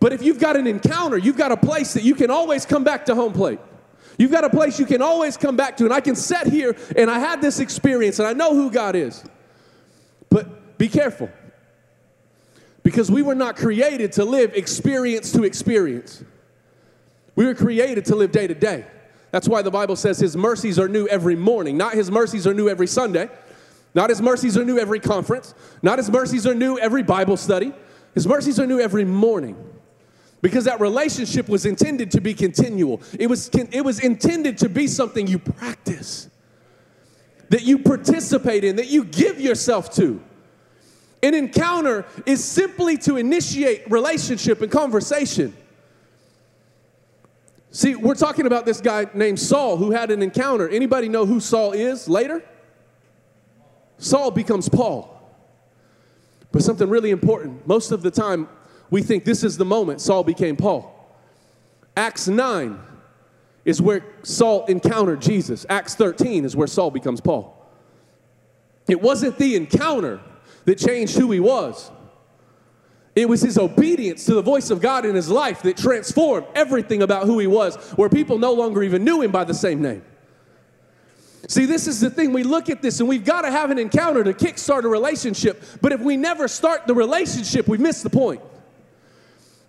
But 0.01 0.13
if 0.13 0.23
you've 0.23 0.39
got 0.39 0.57
an 0.57 0.67
encounter, 0.67 1.19
you've 1.19 1.37
got 1.37 1.51
a 1.51 1.57
place 1.57 1.95
that 1.95 2.03
you 2.03 2.15
can 2.15 2.31
always 2.31 2.65
come 2.65 2.85
back 2.85 3.07
to 3.07 3.15
home 3.15 3.33
plate. 3.33 3.59
You've 4.19 4.31
got 4.31 4.45
a 4.45 4.51
place 4.51 4.79
you 4.79 4.87
can 4.87 5.03
always 5.03 5.37
come 5.37 5.57
back 5.57 5.77
to. 5.79 5.85
And 5.85 5.93
I 5.93 6.01
can 6.01 6.15
sit 6.15 6.47
here 6.47 6.77
and 6.97 7.11
I 7.11 7.19
had 7.19 7.41
this 7.41 7.59
experience 7.59 8.19
and 8.19 8.29
I 8.29 8.33
know 8.33 8.55
who 8.55 8.71
God 8.71 8.97
is. 8.97 9.25
But 10.29 10.47
be 10.79 10.89
careful. 10.89 11.31
Because 12.83 13.11
we 13.11 13.23
were 13.23 13.35
not 13.35 13.57
created 13.57 14.13
to 14.13 14.25
live 14.25 14.55
experience 14.55 15.33
to 15.33 15.45
experience. 15.45 16.23
We 17.35 17.47
were 17.47 17.55
created 17.55 18.05
to 18.07 18.17
live 18.17 18.31
day 18.31 18.47
to 18.47 18.55
day. 18.55 18.85
That's 19.31 19.49
why 19.49 19.63
the 19.63 19.71
Bible 19.71 19.97
says 19.97 20.19
his 20.19 20.37
mercies 20.37 20.79
are 20.79 20.87
new 20.87 21.09
every 21.09 21.35
morning, 21.35 21.77
not 21.77 21.95
his 21.95 22.11
mercies 22.11 22.47
are 22.47 22.55
new 22.55 22.69
every 22.69 22.87
Sunday, 22.87 23.29
not 23.95 24.11
his 24.11 24.23
mercies 24.23 24.57
are 24.57 24.65
new 24.65 24.79
every 24.79 25.01
conference, 25.01 25.55
not 25.83 25.99
his 25.99 26.11
mercies 26.11 26.47
are 26.47 26.55
new 26.55 26.79
every 26.79 27.03
Bible 27.03 27.37
study. 27.37 27.73
His 28.15 28.29
mercies 28.29 28.61
are 28.61 28.67
new 28.67 28.79
every 28.79 29.05
morning 29.05 29.57
because 30.41 30.67
that 30.67 30.79
relationship 30.79 31.49
was 31.49 31.67
intended 31.67 32.11
to 32.13 32.21
be 32.21 32.33
continual. 32.33 33.03
It 33.19 33.29
was, 33.29 33.51
it 33.53 33.85
was 33.85 33.99
intended 33.99 34.59
to 34.59 34.69
be 34.69 34.87
something 34.87 35.27
you 35.27 35.39
practice, 35.39 36.29
that 37.49 37.63
you 37.63 37.79
participate 37.79 38.63
in, 38.63 38.77
that 38.77 38.89
you 38.89 39.05
give 39.05 39.41
yourself 39.41 39.93
to. 39.97 40.23
An 41.25 41.33
encounter 41.33 42.05
is 42.27 42.45
simply 42.45 42.99
to 42.99 43.17
initiate 43.17 43.91
relationship 43.91 44.61
and 44.61 44.71
conversation. 44.71 45.57
See, 47.71 47.95
we're 47.95 48.15
talking 48.15 48.45
about 48.45 48.67
this 48.67 48.83
guy 48.83 49.07
named 49.15 49.41
Saul 49.41 49.79
who 49.79 49.91
had 49.91 50.11
an 50.11 50.21
encounter. 50.21 50.69
Anybody 50.69 51.09
know 51.09 51.25
who 51.25 51.41
Saul 51.41 51.73
is 51.73 52.11
later? 52.11 52.45
Saul 53.97 54.33
becomes 54.33 54.69
Paul. 54.69 55.19
But 56.53 56.63
something 56.63 56.91
really 56.91 57.11
important, 57.11 57.67
most 57.67 57.91
of 57.91 58.03
the 58.03 58.11
time, 58.11 58.47
we 58.91 59.01
think 59.01 59.25
this 59.25 59.43
is 59.43 59.57
the 59.57 59.65
moment 59.65 60.03
Saul 60.03 60.25
became 60.25 60.57
Paul. 60.57 60.95
Acts 61.97 62.29
9 62.29 62.79
is 63.65 63.81
where 63.81 64.05
Saul 64.25 64.67
encountered 64.67 65.23
Jesus. 65.23 65.65
Acts 65.71 65.95
13 65.95 66.45
is 66.45 66.55
where 66.55 66.67
Saul 66.67 66.91
becomes 66.91 67.23
Paul. 67.23 67.67
It 68.89 69.01
wasn't 69.01 69.39
the 69.39 69.57
encounter 69.57 70.21
that 70.65 70.79
changed 70.79 71.17
who 71.17 71.31
he 71.31 71.41
was. 71.41 71.91
It 73.15 73.29
was 73.29 73.41
his 73.41 73.59
obedience 73.59 74.25
to 74.27 74.35
the 74.35 74.43
voice 74.43 74.71
of 74.71 74.81
God 74.81 75.05
in 75.07 75.15
his 75.15 75.29
life 75.29 75.63
that 75.63 75.77
transformed 75.77 76.47
everything 76.55 77.03
about 77.03 77.27
who 77.27 77.39
he 77.39 77.47
was, 77.47 77.77
where 77.93 78.09
people 78.09 78.39
no 78.39 78.53
longer 78.53 78.83
even 78.83 79.05
knew 79.05 79.23
him 79.23 79.31
by 79.31 79.45
the 79.45 79.55
same 79.55 79.81
name. 79.81 80.05
See, 81.47 81.67
this 81.67 81.87
is 81.87 82.01
the 82.01 82.11
thing. 82.11 82.33
We 82.33 82.43
look 82.43 82.71
at 82.71 82.83
this 82.83 83.01
and 83.01 83.09
we've 83.09 83.25
got 83.25 83.43
to 83.43 83.51
have 83.51 83.71
an 83.71 83.79
encounter 83.79 84.25
to 84.25 84.33
kickstart 84.33 84.85
a 84.85 84.89
relationship. 84.89 85.63
But 85.81 85.93
if 85.93 86.01
we 86.01 86.17
never 86.17 86.49
start 86.49 86.87
the 86.87 86.95
relationship, 86.95 87.69
we 87.69 87.79
miss 87.79 88.03
the 88.03 88.11
point. 88.11 88.41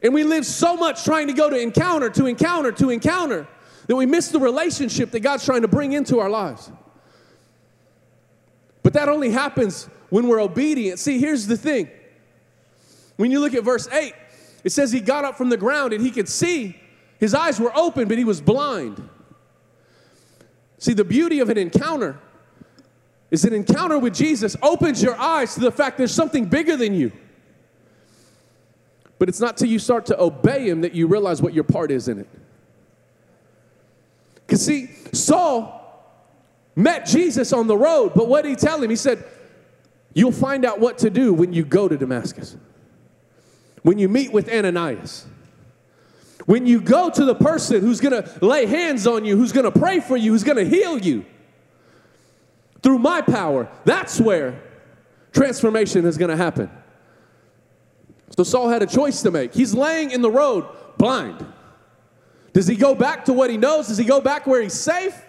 And 0.01 0.13
we 0.13 0.23
live 0.23 0.45
so 0.45 0.77
much 0.77 1.03
trying 1.03 1.27
to 1.27 1.33
go 1.33 1.49
to 1.49 1.59
encounter, 1.59 2.09
to 2.11 2.27
encounter, 2.27 2.71
to 2.71 2.89
encounter, 2.89 3.47
that 3.87 3.95
we 3.95 4.05
miss 4.05 4.29
the 4.29 4.39
relationship 4.39 5.11
that 5.11 5.19
God's 5.19 5.45
trying 5.45 5.61
to 5.61 5.67
bring 5.67 5.93
into 5.93 6.19
our 6.19 6.29
lives. 6.29 6.71
But 8.81 8.93
that 8.93 9.09
only 9.09 9.31
happens 9.31 9.89
when 10.09 10.27
we're 10.27 10.41
obedient. 10.41 10.99
See, 10.99 11.19
here's 11.19 11.47
the 11.47 11.57
thing. 11.57 11.89
When 13.17 13.31
you 13.31 13.39
look 13.39 13.53
at 13.53 13.63
verse 13.63 13.87
8, 13.87 14.13
it 14.63 14.71
says 14.71 14.91
he 14.91 14.99
got 14.99 15.25
up 15.25 15.37
from 15.37 15.49
the 15.49 15.57
ground 15.57 15.93
and 15.93 16.03
he 16.03 16.11
could 16.11 16.27
see. 16.27 16.79
His 17.19 17.33
eyes 17.33 17.59
were 17.59 17.75
open, 17.75 18.07
but 18.07 18.17
he 18.17 18.23
was 18.23 18.41
blind. 18.41 19.09
See, 20.79 20.93
the 20.93 21.05
beauty 21.05 21.39
of 21.39 21.49
an 21.49 21.57
encounter 21.57 22.19
is 23.31 23.45
an 23.45 23.53
encounter 23.53 23.97
with 23.97 24.13
Jesus 24.13 24.55
opens 24.61 25.01
your 25.01 25.15
eyes 25.15 25.55
to 25.55 25.61
the 25.61 25.71
fact 25.71 25.97
there's 25.97 26.13
something 26.13 26.45
bigger 26.45 26.75
than 26.75 26.93
you. 26.93 27.11
But 29.17 29.29
it's 29.29 29.39
not 29.39 29.57
till 29.57 29.69
you 29.69 29.79
start 29.79 30.05
to 30.07 30.21
obey 30.21 30.69
him 30.69 30.81
that 30.81 30.93
you 30.93 31.07
realize 31.07 31.41
what 31.41 31.53
your 31.53 31.63
part 31.63 31.89
is 31.89 32.07
in 32.07 32.19
it. 32.19 32.27
Because, 34.45 34.63
see, 34.63 34.89
Saul 35.13 35.81
met 36.75 37.05
Jesus 37.05 37.53
on 37.53 37.67
the 37.67 37.77
road, 37.77 38.11
but 38.13 38.27
what 38.27 38.43
did 38.43 38.49
he 38.49 38.55
tell 38.55 38.81
him? 38.81 38.89
He 38.89 38.95
said, 38.95 39.23
You'll 40.15 40.31
find 40.31 40.65
out 40.65 40.79
what 40.79 40.97
to 40.99 41.09
do 41.09 41.33
when 41.33 41.51
you 41.51 41.65
go 41.65 41.89
to 41.89 41.97
Damascus, 41.97 42.55
when 43.83 43.99
you 43.99 44.09
meet 44.09 44.31
with 44.31 44.49
Ananias. 44.49 45.27
When 46.45 46.65
you 46.65 46.79
go 46.79 47.09
to 47.09 47.25
the 47.25 47.35
person 47.35 47.81
who's 47.81 47.99
gonna 47.99 48.29
lay 48.41 48.65
hands 48.65 49.05
on 49.05 49.25
you, 49.25 49.35
who's 49.35 49.51
gonna 49.51 49.71
pray 49.71 49.99
for 49.99 50.15
you, 50.15 50.31
who's 50.31 50.43
gonna 50.43 50.63
heal 50.63 50.97
you 50.97 51.25
through 52.81 52.99
my 52.99 53.21
power, 53.21 53.67
that's 53.83 54.21
where 54.21 54.61
transformation 55.33 56.05
is 56.05 56.17
gonna 56.17 56.37
happen. 56.37 56.69
So 58.37 58.43
Saul 58.43 58.69
had 58.69 58.83
a 58.83 58.87
choice 58.87 59.21
to 59.23 59.31
make. 59.31 59.53
He's 59.53 59.73
laying 59.73 60.11
in 60.11 60.21
the 60.21 60.31
road 60.31 60.65
blind. 60.97 61.45
Does 62.53 62.67
he 62.67 62.75
go 62.75 62.95
back 62.95 63.25
to 63.25 63.33
what 63.33 63.49
he 63.49 63.57
knows? 63.57 63.87
Does 63.87 63.97
he 63.97 64.05
go 64.05 64.21
back 64.21 64.47
where 64.47 64.61
he's 64.61 64.73
safe? 64.73 65.19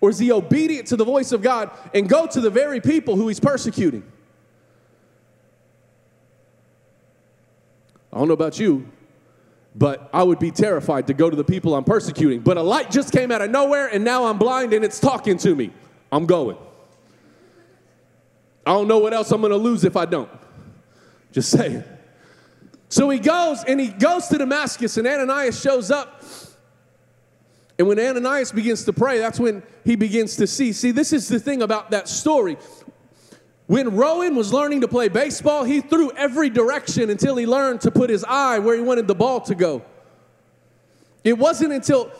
Or 0.00 0.08
is 0.08 0.18
he 0.18 0.32
obedient 0.32 0.86
to 0.88 0.96
the 0.96 1.04
voice 1.04 1.32
of 1.32 1.42
God 1.42 1.70
and 1.92 2.08
go 2.08 2.26
to 2.26 2.40
the 2.40 2.48
very 2.48 2.80
people 2.80 3.16
who 3.16 3.28
he's 3.28 3.40
persecuting? 3.40 4.02
I 8.12 8.18
don't 8.18 8.28
know 8.28 8.34
about 8.34 8.58
you, 8.58 8.88
but 9.74 10.10
I 10.12 10.22
would 10.22 10.38
be 10.38 10.50
terrified 10.50 11.06
to 11.06 11.14
go 11.14 11.30
to 11.30 11.36
the 11.36 11.44
people 11.44 11.74
I'm 11.74 11.84
persecuting. 11.84 12.40
But 12.40 12.56
a 12.56 12.62
light 12.62 12.90
just 12.90 13.12
came 13.12 13.30
out 13.30 13.42
of 13.42 13.50
nowhere 13.50 13.86
and 13.86 14.04
now 14.04 14.24
I'm 14.24 14.38
blind 14.38 14.72
and 14.72 14.84
it's 14.84 14.98
talking 14.98 15.36
to 15.38 15.54
me. 15.54 15.70
I'm 16.10 16.26
going. 16.26 16.56
I 18.66 18.72
don't 18.72 18.88
know 18.88 18.98
what 18.98 19.14
else 19.14 19.30
I'm 19.30 19.40
going 19.40 19.52
to 19.52 19.56
lose 19.56 19.84
if 19.84 19.96
I 19.96 20.06
don't. 20.06 20.30
Just 21.32 21.50
saying. 21.50 21.84
So 22.88 23.08
he 23.08 23.18
goes 23.18 23.62
and 23.64 23.78
he 23.78 23.88
goes 23.88 24.26
to 24.28 24.38
Damascus, 24.38 24.96
and 24.96 25.06
Ananias 25.06 25.60
shows 25.60 25.90
up. 25.90 26.24
And 27.78 27.88
when 27.88 27.98
Ananias 27.98 28.52
begins 28.52 28.84
to 28.84 28.92
pray, 28.92 29.18
that's 29.18 29.40
when 29.40 29.62
he 29.84 29.96
begins 29.96 30.36
to 30.36 30.46
see. 30.46 30.72
See, 30.72 30.90
this 30.90 31.12
is 31.12 31.28
the 31.28 31.40
thing 31.40 31.62
about 31.62 31.92
that 31.92 32.08
story. 32.08 32.58
When 33.70 33.94
Rowan 33.94 34.34
was 34.34 34.52
learning 34.52 34.80
to 34.80 34.88
play 34.88 35.06
baseball, 35.06 35.62
he 35.62 35.80
threw 35.80 36.10
every 36.16 36.50
direction 36.50 37.08
until 37.08 37.36
he 37.36 37.46
learned 37.46 37.82
to 37.82 37.92
put 37.92 38.10
his 38.10 38.24
eye 38.24 38.58
where 38.58 38.74
he 38.74 38.82
wanted 38.82 39.06
the 39.06 39.14
ball 39.14 39.40
to 39.42 39.54
go. 39.54 39.82
It 41.22 41.38
wasn't 41.38 41.72
until 41.72 42.10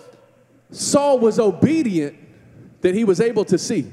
Saul 0.71 1.19
was 1.19 1.41
obedient 1.41 2.17
that 2.83 2.95
he 2.95 3.03
was 3.03 3.21
able 3.21 3.45
to 3.47 3.59
see. 3.59 3.93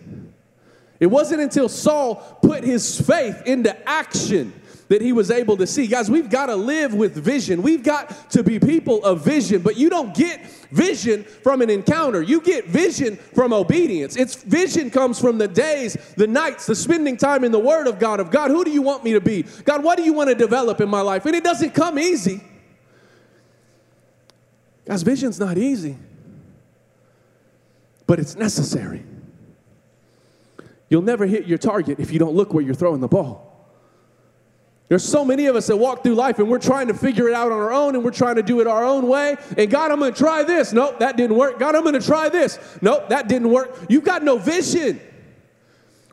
It 0.99 1.07
wasn't 1.07 1.41
until 1.41 1.67
Saul 1.67 2.17
put 2.43 2.63
his 2.63 3.01
faith 3.01 3.41
into 3.47 3.75
action 3.89 4.53
that 4.89 5.01
he 5.01 5.11
was 5.11 5.31
able 5.31 5.57
to 5.57 5.67
see. 5.67 5.87
Guys, 5.87 6.09
we've 6.09 6.29
got 6.29 6.47
to 6.47 6.55
live 6.55 6.93
with 6.93 7.15
vision. 7.15 7.61
We've 7.61 7.83
got 7.83 8.31
to 8.31 8.43
be 8.43 8.59
people 8.59 9.03
of 9.03 9.23
vision, 9.23 9.61
but 9.61 9.77
you 9.77 9.89
don't 9.89 10.15
get 10.15 10.45
vision 10.71 11.23
from 11.23 11.61
an 11.61 11.69
encounter. 11.69 12.21
You 12.21 12.41
get 12.41 12.67
vision 12.67 13.17
from 13.17 13.53
obedience. 13.53 14.15
It's 14.15 14.43
vision 14.43 14.89
comes 14.89 15.19
from 15.19 15.37
the 15.37 15.47
days, 15.47 15.93
the 16.15 16.27
nights, 16.27 16.65
the 16.65 16.75
spending 16.75 17.17
time 17.17 17.43
in 17.43 17.51
the 17.51 17.59
word 17.59 17.87
of 17.87 17.99
God 17.99 18.19
of 18.19 18.31
God, 18.31 18.51
who 18.51 18.63
do 18.63 18.71
you 18.71 18.81
want 18.81 19.03
me 19.03 19.13
to 19.13 19.21
be? 19.21 19.43
God, 19.63 19.83
what 19.83 19.97
do 19.97 20.03
you 20.03 20.13
want 20.13 20.29
to 20.29 20.35
develop 20.35 20.81
in 20.81 20.89
my 20.89 21.01
life? 21.01 21.25
And 21.25 21.35
it 21.35 21.43
doesn't 21.43 21.71
come 21.71 21.99
easy. 21.99 22.41
Guys, 24.85 25.03
vision's 25.03 25.39
not 25.39 25.57
easy. 25.57 25.97
But 28.05 28.19
it's 28.19 28.37
necessary. 28.37 29.03
You'll 30.89 31.01
never 31.01 31.25
hit 31.25 31.45
your 31.45 31.57
target 31.57 31.99
if 31.99 32.11
you 32.11 32.19
don't 32.19 32.33
look 32.33 32.53
where 32.53 32.63
you're 32.63 32.73
throwing 32.73 33.01
the 33.01 33.09
ball. 33.09 33.46
There's 34.89 35.03
so 35.03 35.25
many 35.25 35.47
of 35.47 35.55
us 35.55 35.67
that 35.67 35.75
walk 35.75 36.01
through 36.01 36.15
life 36.15 36.39
and 36.39 36.47
we're 36.49 36.59
trying 36.59 36.87
to 36.87 36.93
figure 36.93 37.27
it 37.27 37.33
out 37.33 37.51
on 37.51 37.57
our 37.57 37.73
own 37.73 37.95
and 37.95 38.05
we're 38.05 38.11
trying 38.11 38.35
to 38.35 38.43
do 38.43 38.61
it 38.61 38.67
our 38.67 38.85
own 38.85 39.07
way. 39.07 39.35
And 39.57 39.69
God, 39.69 39.91
I'm 39.91 39.99
going 39.99 40.13
to 40.13 40.17
try 40.17 40.43
this. 40.43 40.71
Nope, 40.71 40.99
that 40.99 41.17
didn't 41.17 41.35
work. 41.35 41.59
God, 41.59 41.75
I'm 41.75 41.83
going 41.83 41.99
to 41.99 42.05
try 42.05 42.29
this. 42.29 42.57
Nope, 42.81 43.09
that 43.09 43.27
didn't 43.27 43.51
work. 43.51 43.77
You've 43.89 44.05
got 44.05 44.23
no 44.23 44.37
vision. 44.37 45.01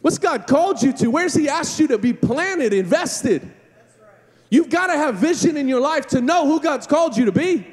What's 0.01 0.19
God 0.19 0.49
called 0.49 0.83
you 0.83 0.93
to? 0.95 1.09
Where's 1.09 1.35
He 1.35 1.49
asked 1.49 1.79
you 1.79 1.87
to 1.89 1.99
be 1.99 2.13
planted, 2.13 2.73
invested? 2.73 3.49
You've 4.51 4.71
got 4.71 4.89
to 4.89 4.95
have 4.95 5.17
vision 5.17 5.57
in 5.57 5.69
your 5.69 5.81
life 5.81 6.09
to 6.09 6.21
know 6.21 6.47
who 6.47 6.61
God's 6.61 6.87
called 6.87 7.17
you 7.17 7.27
to 7.27 7.33
be. 7.33 7.67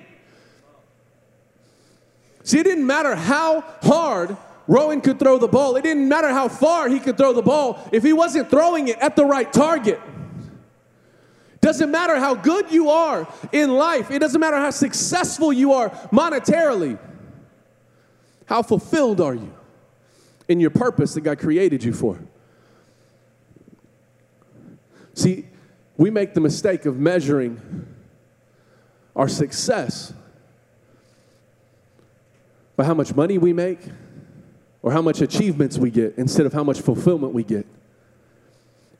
See, 2.43 2.59
it 2.59 2.63
didn't 2.63 2.85
matter 2.85 3.15
how 3.15 3.61
hard 3.81 4.37
Rowan 4.67 5.01
could 5.01 5.19
throw 5.19 5.37
the 5.37 5.47
ball, 5.47 5.75
it 5.77 5.83
didn't 5.83 6.07
matter 6.07 6.29
how 6.29 6.47
far 6.47 6.89
he 6.89 6.99
could 6.99 7.17
throw 7.17 7.33
the 7.33 7.41
ball 7.41 7.79
if 7.91 8.03
he 8.03 8.13
wasn't 8.13 8.49
throwing 8.49 8.87
it 8.87 8.97
at 8.99 9.15
the 9.15 9.25
right 9.25 9.51
target. 9.51 9.99
Doesn't 11.61 11.91
matter 11.91 12.17
how 12.17 12.33
good 12.33 12.71
you 12.71 12.89
are 12.89 13.27
in 13.51 13.69
life, 13.71 14.09
it 14.09 14.19
doesn't 14.19 14.41
matter 14.41 14.57
how 14.57 14.71
successful 14.71 15.53
you 15.53 15.73
are 15.73 15.91
monetarily. 16.11 16.97
How 18.47 18.63
fulfilled 18.63 19.21
are 19.21 19.35
you 19.35 19.53
in 20.47 20.59
your 20.59 20.71
purpose 20.71 21.13
that 21.13 21.21
God 21.21 21.39
created 21.39 21.83
you 21.83 21.93
for? 21.93 22.19
See, 25.13 25.45
we 25.97 26.09
make 26.09 26.33
the 26.33 26.41
mistake 26.41 26.85
of 26.85 26.97
measuring 26.97 27.87
our 29.15 29.27
success 29.27 30.13
by 32.75 32.85
how 32.85 32.95
much 32.95 33.13
money 33.15 33.37
we 33.37 33.53
make 33.53 33.79
or 34.81 34.91
how 34.91 35.01
much 35.01 35.21
achievements 35.21 35.77
we 35.77 35.91
get 35.91 36.15
instead 36.17 36.45
of 36.45 36.53
how 36.53 36.63
much 36.63 36.81
fulfillment 36.81 37.33
we 37.33 37.43
get. 37.43 37.67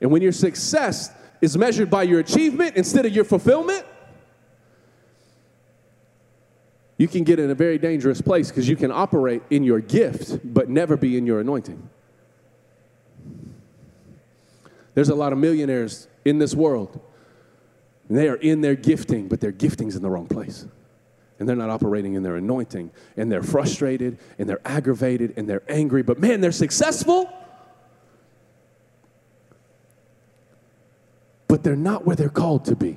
And 0.00 0.10
when 0.10 0.22
your 0.22 0.32
success 0.32 1.10
is 1.42 1.58
measured 1.58 1.90
by 1.90 2.04
your 2.04 2.20
achievement 2.20 2.76
instead 2.76 3.04
of 3.04 3.12
your 3.12 3.24
fulfillment, 3.24 3.84
you 6.96 7.08
can 7.08 7.24
get 7.24 7.40
in 7.40 7.50
a 7.50 7.54
very 7.54 7.78
dangerous 7.78 8.22
place 8.22 8.48
because 8.48 8.68
you 8.68 8.76
can 8.76 8.92
operate 8.92 9.42
in 9.50 9.64
your 9.64 9.80
gift 9.80 10.38
but 10.44 10.70
never 10.70 10.96
be 10.96 11.18
in 11.18 11.26
your 11.26 11.40
anointing. 11.40 11.90
There's 14.94 15.08
a 15.08 15.14
lot 15.14 15.32
of 15.32 15.38
millionaires 15.38 16.06
in 16.24 16.38
this 16.38 16.54
world, 16.54 17.00
they 18.08 18.28
are 18.28 18.36
in 18.36 18.60
their 18.60 18.76
gifting, 18.76 19.26
but 19.26 19.40
their 19.40 19.52
gifting's 19.52 19.96
in 19.96 20.02
the 20.02 20.10
wrong 20.10 20.28
place 20.28 20.66
and 21.38 21.48
they're 21.48 21.56
not 21.56 21.70
operating 21.70 22.14
in 22.14 22.22
their 22.22 22.36
anointing 22.36 22.92
and 23.16 23.32
they're 23.32 23.42
frustrated 23.42 24.16
and 24.38 24.48
they're 24.48 24.60
aggravated 24.64 25.34
and 25.36 25.48
they're 25.48 25.62
angry, 25.68 26.02
but 26.02 26.20
man, 26.20 26.40
they're 26.40 26.52
successful. 26.52 27.28
But 31.52 31.62
they're 31.62 31.76
not 31.76 32.06
where 32.06 32.16
they're 32.16 32.30
called 32.30 32.64
to 32.64 32.74
be. 32.74 32.96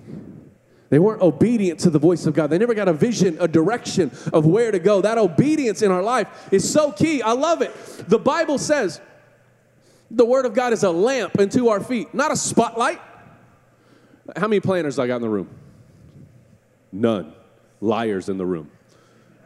They 0.90 0.98
weren't 0.98 1.22
obedient 1.22 1.82
to 1.82 1.90
the 1.90 2.00
voice 2.00 2.26
of 2.26 2.34
God. 2.34 2.50
They 2.50 2.58
never 2.58 2.74
got 2.74 2.88
a 2.88 2.94
vision, 2.94 3.36
a 3.42 3.50
direction 3.50 4.12
of 4.32 4.46
where 4.46 4.72
to 4.72 4.80
go. 4.80 5.02
That 5.02 5.18
obedience 5.18 5.82
in 5.82 5.92
our 5.92 6.02
life 6.02 6.30
is 6.54 6.72
so 6.72 6.94
key. 6.94 7.22
I 7.22 7.34
love 7.34 7.62
it. 7.62 7.76
The 8.08 8.18
Bible 8.18 8.58
says 8.58 9.02
the 10.10 10.24
Word 10.24 10.46
of 10.46 10.54
God 10.54 10.72
is 10.72 10.84
a 10.84 10.90
lamp 10.90 11.38
unto 11.38 11.68
our 11.68 11.84
feet, 11.84 12.14
not 12.14 12.32
a 12.32 12.38
spotlight. 12.38 13.02
How 14.38 14.48
many 14.48 14.62
planners 14.62 15.00
I 15.00 15.08
got 15.08 15.18
in 15.18 15.24
the 15.24 15.30
room? 15.30 15.50
None 16.94 17.34
liars 17.82 18.30
in 18.30 18.38
the 18.38 18.46
room. 18.46 18.72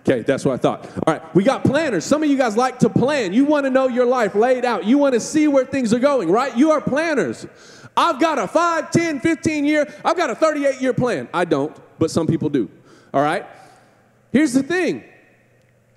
Okay, 0.02 0.22
that's 0.22 0.46
what 0.46 0.54
I 0.54 0.58
thought. 0.58 0.86
All 1.08 1.16
right, 1.16 1.36
we 1.36 1.44
got 1.44 1.64
planners. 1.64 2.06
Some 2.06 2.22
of 2.22 2.30
you 2.30 2.38
guys 2.38 2.56
like 2.56 2.78
to 2.80 2.90
plan. 2.90 3.34
You 3.34 3.46
want 3.46 3.66
to 3.66 3.72
know 3.72 3.88
your 3.88 4.06
life 4.06 4.36
laid 4.36 4.66
out. 4.66 4.86
You 4.86 5.00
want 5.00 5.16
to 5.16 5.20
see 5.20 5.48
where 5.48 5.66
things 5.66 5.96
are 5.96 6.00
going, 6.00 6.30
right? 6.30 6.56
You 6.56 6.72
are 6.72 6.80
planners. 6.80 7.48
I've 7.96 8.20
got 8.20 8.40
a 8.40 8.48
5, 8.48 8.92
10, 8.92 9.20
15 9.20 9.66
year, 9.66 9.94
I've 10.06 10.18
got 10.18 10.30
a 10.30 10.36
38 10.36 10.82
year 10.82 10.94
plan. 10.94 11.28
I 11.34 11.46
don't, 11.46 11.76
but 12.00 12.12
some 12.12 12.28
people 12.28 12.50
do. 12.50 12.70
All 13.14 13.22
right? 13.22 13.46
Here's 14.32 14.54
the 14.54 14.64
thing 14.64 15.04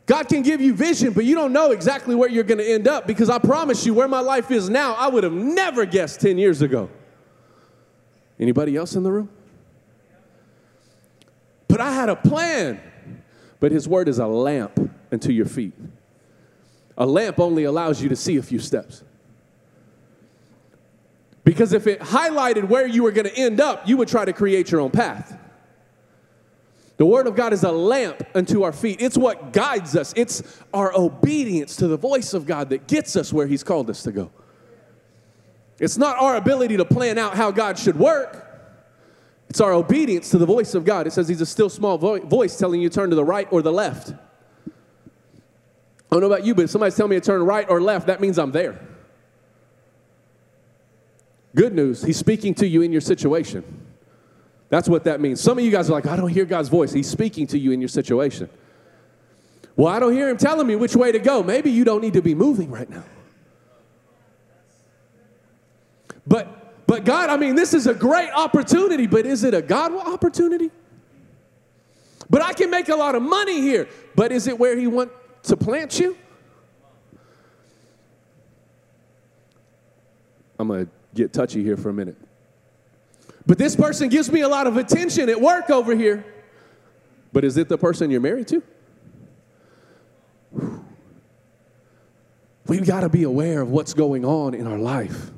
God 0.06 0.28
can 0.28 0.42
give 0.42 0.60
you 0.60 0.74
vision, 0.74 1.12
but 1.12 1.24
you 1.24 1.34
don't 1.34 1.52
know 1.52 1.70
exactly 1.70 2.14
where 2.14 2.28
you're 2.28 2.44
going 2.44 2.58
to 2.58 2.70
end 2.70 2.88
up 2.88 3.06
because 3.06 3.30
I 3.30 3.38
promise 3.38 3.86
you, 3.86 3.94
where 3.94 4.08
my 4.08 4.20
life 4.20 4.50
is 4.50 4.68
now, 4.68 4.94
I 4.94 5.08
would 5.08 5.24
have 5.24 5.32
never 5.32 5.84
guessed 5.84 6.20
10 6.20 6.38
years 6.38 6.60
ago. 6.62 6.90
Anybody 8.38 8.76
else 8.76 8.94
in 8.94 9.04
the 9.04 9.12
room? 9.12 9.28
But 11.68 11.80
I 11.80 11.92
had 11.92 12.08
a 12.08 12.16
plan. 12.16 12.80
But 13.60 13.70
his 13.70 13.86
word 13.86 14.08
is 14.08 14.18
a 14.18 14.26
lamp 14.26 14.90
unto 15.12 15.30
your 15.30 15.46
feet. 15.46 15.72
A 16.98 17.06
lamp 17.06 17.38
only 17.38 17.64
allows 17.64 18.02
you 18.02 18.08
to 18.08 18.16
see 18.16 18.36
a 18.36 18.42
few 18.42 18.58
steps. 18.58 19.04
Because 21.44 21.72
if 21.72 21.86
it 21.86 22.00
highlighted 22.00 22.68
where 22.68 22.86
you 22.86 23.02
were 23.02 23.12
going 23.12 23.26
to 23.26 23.36
end 23.36 23.60
up, 23.60 23.88
you 23.88 23.96
would 23.96 24.08
try 24.08 24.24
to 24.24 24.32
create 24.32 24.70
your 24.70 24.80
own 24.80 24.90
path. 24.90 25.38
The 26.98 27.06
Word 27.06 27.26
of 27.26 27.34
God 27.34 27.52
is 27.52 27.64
a 27.64 27.72
lamp 27.72 28.22
unto 28.34 28.62
our 28.62 28.72
feet. 28.72 29.00
It's 29.00 29.18
what 29.18 29.52
guides 29.52 29.96
us. 29.96 30.12
It's 30.16 30.60
our 30.72 30.94
obedience 30.94 31.74
to 31.76 31.88
the 31.88 31.96
voice 31.96 32.32
of 32.32 32.46
God 32.46 32.70
that 32.70 32.86
gets 32.86 33.16
us 33.16 33.32
where 33.32 33.46
He's 33.46 33.64
called 33.64 33.90
us 33.90 34.04
to 34.04 34.12
go. 34.12 34.30
It's 35.80 35.98
not 35.98 36.16
our 36.20 36.36
ability 36.36 36.76
to 36.76 36.84
plan 36.84 37.18
out 37.18 37.34
how 37.34 37.50
God 37.50 37.76
should 37.76 37.98
work. 37.98 38.48
It's 39.48 39.60
our 39.60 39.72
obedience 39.72 40.30
to 40.30 40.38
the 40.38 40.46
voice 40.46 40.74
of 40.74 40.84
God. 40.84 41.06
It 41.06 41.12
says 41.12 41.28
he's 41.28 41.40
a 41.40 41.46
still 41.46 41.68
small 41.68 41.98
vo- 41.98 42.20
voice 42.20 42.56
telling 42.56 42.80
you 42.80 42.88
turn 42.88 43.10
to 43.10 43.16
the 43.16 43.24
right 43.24 43.48
or 43.50 43.62
the 43.62 43.72
left. 43.72 44.12
I 44.12 44.70
don't 46.10 46.20
know 46.20 46.26
about 46.26 46.46
you, 46.46 46.54
but 46.54 46.66
if 46.66 46.70
somebody's 46.70 46.94
telling 46.94 47.10
me 47.10 47.16
to 47.16 47.20
turn 47.20 47.42
right 47.42 47.68
or 47.68 47.80
left, 47.80 48.06
that 48.06 48.20
means 48.20 48.38
I'm 48.38 48.52
there. 48.52 48.80
Good 51.54 51.74
news, 51.74 52.02
he's 52.02 52.16
speaking 52.16 52.54
to 52.54 52.66
you 52.66 52.82
in 52.82 52.92
your 52.92 53.00
situation. 53.00 53.64
That's 54.70 54.88
what 54.88 55.04
that 55.04 55.20
means. 55.20 55.40
Some 55.40 55.58
of 55.58 55.64
you 55.64 55.70
guys 55.70 55.90
are 55.90 55.92
like, 55.92 56.06
I 56.06 56.16
don't 56.16 56.30
hear 56.30 56.46
God's 56.46 56.70
voice. 56.70 56.92
He's 56.92 57.08
speaking 57.08 57.46
to 57.48 57.58
you 57.58 57.72
in 57.72 57.80
your 57.80 57.88
situation. 57.88 58.48
Well, 59.76 59.88
I 59.88 60.00
don't 60.00 60.12
hear 60.12 60.28
him 60.28 60.38
telling 60.38 60.66
me 60.66 60.76
which 60.76 60.96
way 60.96 61.12
to 61.12 61.18
go. 61.18 61.42
Maybe 61.42 61.70
you 61.70 61.84
don't 61.84 62.00
need 62.00 62.14
to 62.14 62.22
be 62.22 62.34
moving 62.34 62.70
right 62.70 62.88
now. 62.88 63.04
But 66.26 66.86
but 66.86 67.04
God, 67.04 67.30
I 67.30 67.36
mean, 67.36 67.54
this 67.54 67.72
is 67.72 67.86
a 67.86 67.94
great 67.94 68.30
opportunity, 68.30 69.06
but 69.06 69.24
is 69.24 69.44
it 69.44 69.54
a 69.54 69.62
God 69.62 69.92
opportunity? 69.94 70.70
But 72.28 72.42
I 72.42 72.52
can 72.52 72.70
make 72.70 72.88
a 72.88 72.96
lot 72.96 73.14
of 73.14 73.22
money 73.22 73.60
here, 73.60 73.88
but 74.14 74.32
is 74.32 74.46
it 74.46 74.58
where 74.58 74.76
He 74.76 74.86
want 74.86 75.10
to 75.44 75.56
plant 75.56 75.98
you? 75.98 76.16
I'm 80.58 80.68
going 80.68 80.86
to 80.86 80.92
get 81.14 81.32
touchy 81.32 81.62
here 81.62 81.76
for 81.76 81.88
a 81.88 81.92
minute. 81.92 82.16
But 83.46 83.58
this 83.58 83.74
person 83.74 84.08
gives 84.08 84.30
me 84.30 84.40
a 84.40 84.48
lot 84.48 84.66
of 84.66 84.76
attention 84.76 85.28
at 85.28 85.40
work 85.40 85.70
over 85.70 85.94
here. 85.94 86.24
But 87.32 87.44
is 87.44 87.56
it 87.56 87.68
the 87.68 87.78
person 87.78 88.10
you're 88.10 88.20
married 88.20 88.48
to? 88.48 88.62
We've 92.66 92.86
got 92.86 93.00
to 93.00 93.08
be 93.08 93.24
aware 93.24 93.62
of 93.62 93.70
what's 93.70 93.94
going 93.94 94.24
on 94.24 94.54
in 94.54 94.66
our 94.66 94.78
life. 94.78 95.30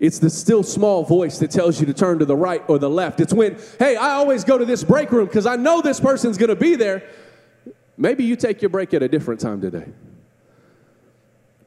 It's 0.00 0.18
the 0.18 0.30
still 0.30 0.64
small 0.64 1.04
voice 1.04 1.38
that 1.38 1.52
tells 1.52 1.78
you 1.78 1.86
to 1.86 1.94
turn 1.94 2.18
to 2.18 2.24
the 2.24 2.36
right 2.36 2.62
or 2.66 2.78
the 2.80 2.90
left. 2.90 3.20
It's 3.20 3.32
when, 3.32 3.56
hey, 3.78 3.94
I 3.94 4.14
always 4.14 4.42
go 4.42 4.58
to 4.58 4.64
this 4.64 4.82
break 4.82 5.12
room 5.12 5.26
because 5.26 5.46
I 5.46 5.54
know 5.54 5.80
this 5.80 6.00
person's 6.00 6.36
going 6.36 6.48
to 6.48 6.56
be 6.56 6.74
there. 6.74 7.08
Maybe 7.96 8.24
you 8.24 8.34
take 8.34 8.62
your 8.62 8.70
break 8.70 8.92
at 8.94 9.02
a 9.02 9.08
different 9.08 9.40
time 9.40 9.60
today. 9.60 9.86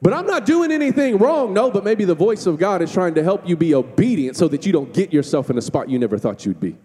But 0.02 0.12
I'm 0.12 0.26
not 0.26 0.44
doing 0.44 0.70
anything 0.70 1.18
wrong. 1.18 1.54
No, 1.54 1.70
but 1.70 1.84
maybe 1.84 2.04
the 2.04 2.14
voice 2.14 2.46
of 2.46 2.58
God 2.58 2.82
is 2.82 2.92
trying 2.92 3.14
to 3.14 3.22
help 3.22 3.48
you 3.48 3.56
be 3.56 3.74
obedient 3.74 4.36
so 4.36 4.46
that 4.48 4.66
you 4.66 4.72
don't 4.72 4.92
get 4.92 5.12
yourself 5.12 5.50
in 5.50 5.56
a 5.56 5.62
spot 5.62 5.88
you 5.88 5.98
never 5.98 6.18
thought 6.18 6.44
you'd 6.44 6.60
be. 6.60 6.76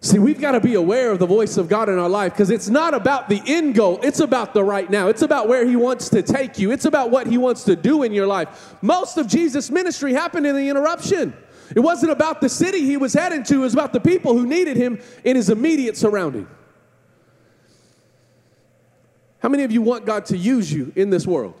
See, 0.00 0.20
we've 0.20 0.40
got 0.40 0.52
to 0.52 0.60
be 0.60 0.74
aware 0.74 1.10
of 1.10 1.18
the 1.18 1.26
voice 1.26 1.56
of 1.56 1.68
God 1.68 1.88
in 1.88 1.98
our 1.98 2.08
life 2.08 2.32
because 2.32 2.50
it's 2.50 2.68
not 2.68 2.94
about 2.94 3.28
the 3.28 3.42
end 3.46 3.74
goal. 3.74 3.98
It's 4.02 4.20
about 4.20 4.54
the 4.54 4.62
right 4.62 4.88
now. 4.88 5.08
It's 5.08 5.22
about 5.22 5.48
where 5.48 5.66
He 5.66 5.74
wants 5.74 6.08
to 6.10 6.22
take 6.22 6.56
you. 6.56 6.70
It's 6.70 6.84
about 6.84 7.10
what 7.10 7.26
He 7.26 7.36
wants 7.36 7.64
to 7.64 7.74
do 7.74 8.04
in 8.04 8.12
your 8.12 8.28
life. 8.28 8.76
Most 8.80 9.18
of 9.18 9.26
Jesus' 9.26 9.72
ministry 9.72 10.12
happened 10.12 10.46
in 10.46 10.54
the 10.54 10.68
interruption. 10.68 11.36
It 11.74 11.80
wasn't 11.80 12.12
about 12.12 12.40
the 12.40 12.48
city 12.48 12.82
He 12.82 12.96
was 12.96 13.12
heading 13.12 13.42
to, 13.44 13.56
it 13.56 13.58
was 13.58 13.74
about 13.74 13.92
the 13.92 14.00
people 14.00 14.38
who 14.38 14.46
needed 14.46 14.76
Him 14.76 15.00
in 15.24 15.34
His 15.34 15.50
immediate 15.50 15.96
surrounding. 15.96 16.46
How 19.40 19.48
many 19.48 19.62
of 19.62 19.72
you 19.72 19.82
want 19.82 20.04
God 20.04 20.26
to 20.26 20.36
use 20.36 20.72
you 20.72 20.92
in 20.96 21.10
this 21.10 21.26
world? 21.26 21.54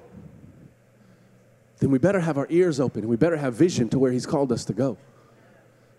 then 1.80 1.90
we 1.90 1.98
better 1.98 2.20
have 2.20 2.38
our 2.38 2.46
ears 2.50 2.80
open 2.80 3.02
and 3.02 3.10
we 3.10 3.16
better 3.16 3.36
have 3.36 3.54
vision 3.54 3.88
to 3.90 3.98
where 3.98 4.12
He's 4.12 4.26
called 4.26 4.52
us 4.52 4.64
to 4.66 4.72
go. 4.72 4.96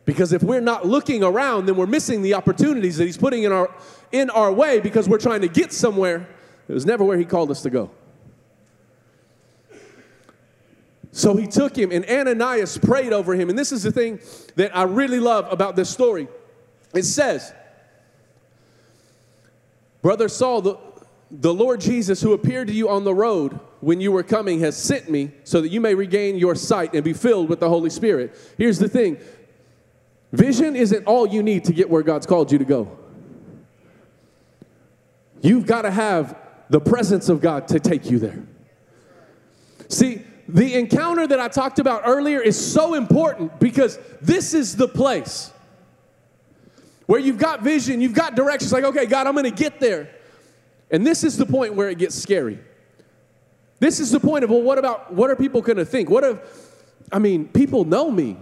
Because 0.05 0.33
if 0.33 0.41
we're 0.41 0.61
not 0.61 0.85
looking 0.85 1.23
around, 1.23 1.67
then 1.67 1.75
we're 1.75 1.85
missing 1.85 2.21
the 2.21 2.33
opportunities 2.33 2.97
that 2.97 3.05
He's 3.05 3.17
putting 3.17 3.43
in 3.43 3.51
our, 3.51 3.73
in 4.11 4.29
our 4.31 4.51
way 4.51 4.79
because 4.79 5.07
we're 5.07 5.19
trying 5.19 5.41
to 5.41 5.47
get 5.47 5.71
somewhere. 5.71 6.27
It 6.67 6.73
was 6.73 6.85
never 6.85 7.03
where 7.03 7.17
He 7.17 7.25
called 7.25 7.51
us 7.51 7.61
to 7.63 7.69
go. 7.69 7.91
So 11.11 11.35
he 11.35 11.47
took 11.47 11.75
him, 11.75 11.91
and 11.91 12.05
Ananias 12.05 12.77
prayed 12.77 13.13
over 13.13 13.33
him. 13.33 13.49
And 13.49 13.57
this 13.57 13.71
is 13.71 13.81
the 13.81 13.91
thing 13.91 14.19
that 14.57 14.77
I 14.77 14.83
really 14.83 15.19
love 15.19 15.51
about 15.51 15.75
this 15.75 15.89
story. 15.89 16.27
It 16.93 17.01
says, 17.01 17.51
Brother 20.03 20.29
Saul, 20.29 20.61
the, 20.61 20.77
the 21.31 21.53
Lord 21.53 21.79
Jesus, 21.79 22.21
who 22.21 22.33
appeared 22.33 22.67
to 22.67 22.73
you 22.73 22.89
on 22.89 23.03
the 23.03 23.13
road 23.13 23.59
when 23.81 24.01
you 24.01 24.11
were 24.11 24.23
coming, 24.23 24.59
has 24.61 24.75
sent 24.75 25.09
me 25.09 25.31
so 25.43 25.61
that 25.61 25.69
you 25.69 25.79
may 25.79 25.93
regain 25.93 26.37
your 26.37 26.55
sight 26.55 26.93
and 26.93 27.03
be 27.03 27.13
filled 27.13 27.49
with 27.49 27.59
the 27.59 27.69
Holy 27.69 27.89
Spirit. 27.89 28.35
Here's 28.57 28.79
the 28.79 28.89
thing 28.89 29.17
vision 30.31 30.75
isn't 30.75 31.05
all 31.05 31.27
you 31.27 31.43
need 31.43 31.65
to 31.65 31.73
get 31.73 31.89
where 31.89 32.03
God's 32.03 32.25
called 32.25 32.51
you 32.51 32.57
to 32.57 32.65
go. 32.65 32.97
You've 35.41 35.65
got 35.65 35.83
to 35.83 35.91
have 35.91 36.35
the 36.69 36.79
presence 36.79 37.29
of 37.29 37.41
God 37.41 37.67
to 37.69 37.79
take 37.79 38.09
you 38.09 38.19
there. 38.19 38.43
See, 39.87 40.23
the 40.47 40.75
encounter 40.75 41.25
that 41.27 41.39
I 41.39 41.47
talked 41.47 41.79
about 41.79 42.03
earlier 42.05 42.41
is 42.41 42.73
so 42.73 42.95
important 42.95 43.59
because 43.59 43.99
this 44.21 44.53
is 44.53 44.75
the 44.75 44.87
place 44.87 45.51
where 47.05 47.19
you've 47.19 47.37
got 47.37 47.61
vision, 47.61 48.01
you've 48.01 48.13
got 48.13 48.35
directions 48.35 48.73
like, 48.73 48.83
okay, 48.83 49.05
God, 49.05 49.25
I'm 49.27 49.33
going 49.33 49.45
to 49.45 49.51
get 49.51 49.79
there. 49.79 50.09
And 50.91 51.05
this 51.05 51.23
is 51.23 51.37
the 51.37 51.45
point 51.45 51.75
where 51.75 51.89
it 51.89 51.97
gets 51.97 52.15
scary. 52.15 52.59
This 53.79 53.99
is 53.99 54.11
the 54.11 54.19
point 54.19 54.43
of, 54.43 54.49
well, 54.49 54.61
what 54.61 54.77
about, 54.77 55.13
what 55.13 55.29
are 55.29 55.35
people 55.35 55.61
going 55.61 55.77
to 55.77 55.85
think? 55.85 56.09
What 56.09 56.23
if, 56.23 56.37
I 57.11 57.19
mean, 57.19 57.47
people 57.47 57.85
know 57.85 58.11
me, 58.11 58.37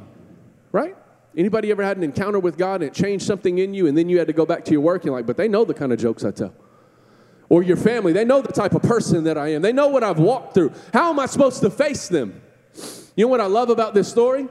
right? 0.72 0.96
Anybody 1.36 1.70
ever 1.70 1.84
had 1.84 1.98
an 1.98 2.04
encounter 2.04 2.40
with 2.40 2.58
God 2.58 2.82
and 2.82 2.86
it 2.86 2.94
changed 2.94 3.26
something 3.26 3.60
in 3.60 3.74
you 3.74 3.88
and 3.88 3.98
then 3.98 4.10
you 4.10 4.18
had 4.18 4.28
to 4.28 4.34
go 4.34 4.46
back 4.46 4.66
to 4.66 4.72
your 4.72 4.82
work 4.82 5.04
and 5.04 5.14
like, 5.14 5.28
but 5.28 5.38
they 5.38 5.48
know 5.48 5.66
the 5.66 5.74
kind 5.74 5.94
of 5.94 6.00
jokes 6.00 6.26
I 6.26 6.32
tell 6.32 6.54
or 7.50 7.64
your 7.64 7.78
family. 7.78 8.14
They 8.14 8.26
know 8.26 8.42
the 8.42 8.52
type 8.52 8.74
of 8.74 8.82
person 8.82 9.24
that 9.26 9.38
I 9.38 9.50
am. 9.50 9.62
They 9.62 9.72
know 9.72 9.88
what 9.88 10.04
I've 10.04 10.20
walked 10.20 10.54
through. 10.54 10.74
How 10.94 11.12
am 11.12 11.20
I 11.20 11.28
supposed 11.28 11.62
to 11.62 11.70
face 11.70 12.08
them? 12.08 12.42
You 13.16 13.26
know 13.26 13.30
what 13.30 13.42
I 13.42 13.46
love 13.46 13.70
about 13.70 13.94
this 13.94 14.08
story? 14.08 14.48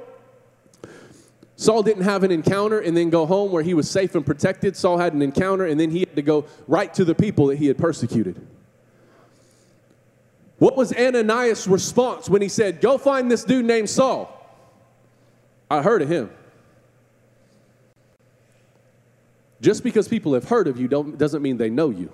Saul 1.57 1.83
didn't 1.83 2.05
have 2.05 2.23
an 2.23 2.31
encounter 2.31 2.79
and 2.81 2.95
then 2.95 3.09
go 3.09 3.25
home 3.25 3.51
where 3.51 3.63
he 3.63 3.73
was 3.73 3.91
safe 3.91 4.15
and 4.15 4.25
protected. 4.25 4.77
Saul 4.77 4.99
had 4.99 5.15
an 5.15 5.23
encounter 5.23 5.65
and 5.65 5.81
then 5.81 5.91
he 5.91 6.01
had 6.01 6.15
to 6.17 6.23
go 6.23 6.45
right 6.69 6.93
to 6.95 7.05
the 7.05 7.15
people 7.15 7.47
that 7.47 7.57
he 7.57 7.67
had 7.67 7.79
persecuted. 7.79 8.47
What 10.59 10.77
was 10.77 10.93
Ananias' 10.93 11.67
response 11.67 12.29
when 12.29 12.43
he 12.43 12.49
said, 12.49 12.81
Go 12.81 12.99
find 12.99 13.31
this 13.31 13.45
dude 13.45 13.65
named 13.65 13.89
Saul? 13.89 14.33
I 15.71 15.83
heard 15.83 16.03
of 16.03 16.09
him. 16.09 16.31
Just 19.61 19.83
because 19.83 20.07
people 20.07 20.35
have 20.35 20.49
heard 20.49 20.69
of 20.69 20.79
you 20.79 20.89
doesn't 20.89 21.43
mean 21.43 21.57
they 21.57 21.71
know 21.71 21.91
you. 21.91 22.11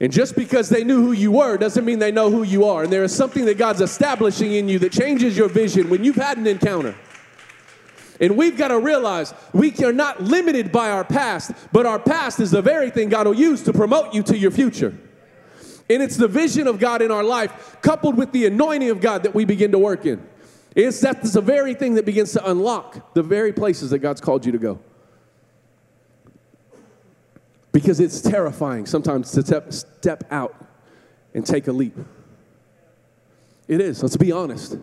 And 0.00 0.12
just 0.12 0.34
because 0.34 0.68
they 0.68 0.82
knew 0.82 1.02
who 1.02 1.12
you 1.12 1.30
were 1.30 1.56
doesn't 1.58 1.84
mean 1.84 1.98
they 1.98 2.10
know 2.10 2.30
who 2.30 2.42
you 2.42 2.64
are. 2.64 2.82
And 2.82 2.92
there 2.92 3.04
is 3.04 3.14
something 3.14 3.44
that 3.44 3.58
God's 3.58 3.80
establishing 3.80 4.52
in 4.52 4.68
you 4.68 4.78
that 4.80 4.92
changes 4.92 5.36
your 5.36 5.48
vision 5.48 5.90
when 5.90 6.02
you've 6.02 6.16
had 6.16 6.38
an 6.38 6.46
encounter. 6.46 6.96
And 8.20 8.36
we've 8.36 8.56
got 8.56 8.68
to 8.68 8.78
realize 8.78 9.32
we 9.52 9.74
are 9.82 9.92
not 9.92 10.22
limited 10.22 10.70
by 10.70 10.90
our 10.90 11.04
past, 11.04 11.52
but 11.72 11.86
our 11.86 11.98
past 11.98 12.38
is 12.38 12.50
the 12.50 12.62
very 12.62 12.90
thing 12.90 13.08
God 13.08 13.26
will 13.26 13.34
use 13.34 13.62
to 13.62 13.72
promote 13.72 14.12
you 14.12 14.22
to 14.24 14.36
your 14.36 14.50
future. 14.50 14.96
And 15.88 16.02
it's 16.02 16.16
the 16.16 16.28
vision 16.28 16.66
of 16.66 16.78
God 16.78 17.02
in 17.02 17.10
our 17.10 17.24
life 17.24 17.78
coupled 17.82 18.16
with 18.16 18.30
the 18.32 18.46
anointing 18.46 18.90
of 18.90 19.00
God 19.00 19.22
that 19.24 19.34
we 19.34 19.44
begin 19.44 19.72
to 19.72 19.78
work 19.78 20.06
in. 20.06 20.24
It's 20.76 21.00
that's 21.00 21.32
the 21.32 21.40
very 21.40 21.74
thing 21.74 21.94
that 21.94 22.04
begins 22.04 22.32
to 22.34 22.48
unlock 22.48 23.14
the 23.14 23.22
very 23.22 23.52
places 23.52 23.90
that 23.90 23.98
God's 23.98 24.20
called 24.20 24.46
you 24.46 24.52
to 24.52 24.58
go 24.58 24.78
because 27.72 28.00
it's 28.00 28.20
terrifying 28.20 28.86
sometimes 28.86 29.30
to 29.32 29.42
step, 29.42 29.72
step 29.72 30.24
out 30.30 30.54
and 31.34 31.46
take 31.46 31.68
a 31.68 31.72
leap. 31.72 31.96
It 33.68 33.80
is, 33.80 34.02
let's 34.02 34.16
be 34.16 34.32
honest. 34.32 34.76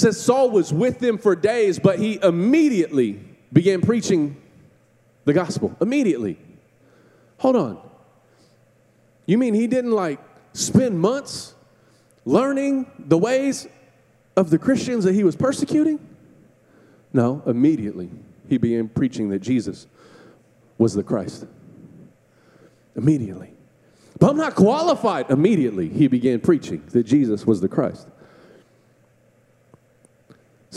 Says 0.00 0.18
Saul 0.20 0.50
was 0.50 0.72
with 0.72 0.98
them 0.98 1.18
for 1.18 1.36
days, 1.36 1.78
but 1.78 1.98
he 1.98 2.18
immediately 2.22 3.20
began 3.52 3.82
preaching 3.82 4.36
the 5.26 5.34
gospel. 5.34 5.76
Immediately. 5.80 6.38
Hold 7.38 7.56
on. 7.56 7.90
You 9.26 9.36
mean 9.36 9.52
he 9.52 9.66
didn't 9.66 9.92
like 9.92 10.18
spend 10.54 10.98
months 10.98 11.54
learning 12.24 12.90
the 12.98 13.18
ways 13.18 13.68
of 14.36 14.48
the 14.48 14.58
Christians 14.58 15.04
that 15.04 15.14
he 15.14 15.22
was 15.22 15.36
persecuting? 15.36 16.00
No, 17.12 17.42
immediately 17.44 18.08
he 18.48 18.56
began 18.56 18.88
preaching 18.88 19.28
that 19.28 19.40
Jesus 19.40 19.86
was 20.78 20.94
the 20.94 21.02
Christ. 21.02 21.46
Immediately. 22.96 23.52
But 24.18 24.30
I'm 24.30 24.36
not 24.38 24.54
qualified. 24.54 25.30
Immediately, 25.30 25.88
he 25.88 26.08
began 26.08 26.40
preaching 26.40 26.82
that 26.88 27.04
Jesus 27.04 27.46
was 27.46 27.60
the 27.60 27.68
Christ. 27.68 28.08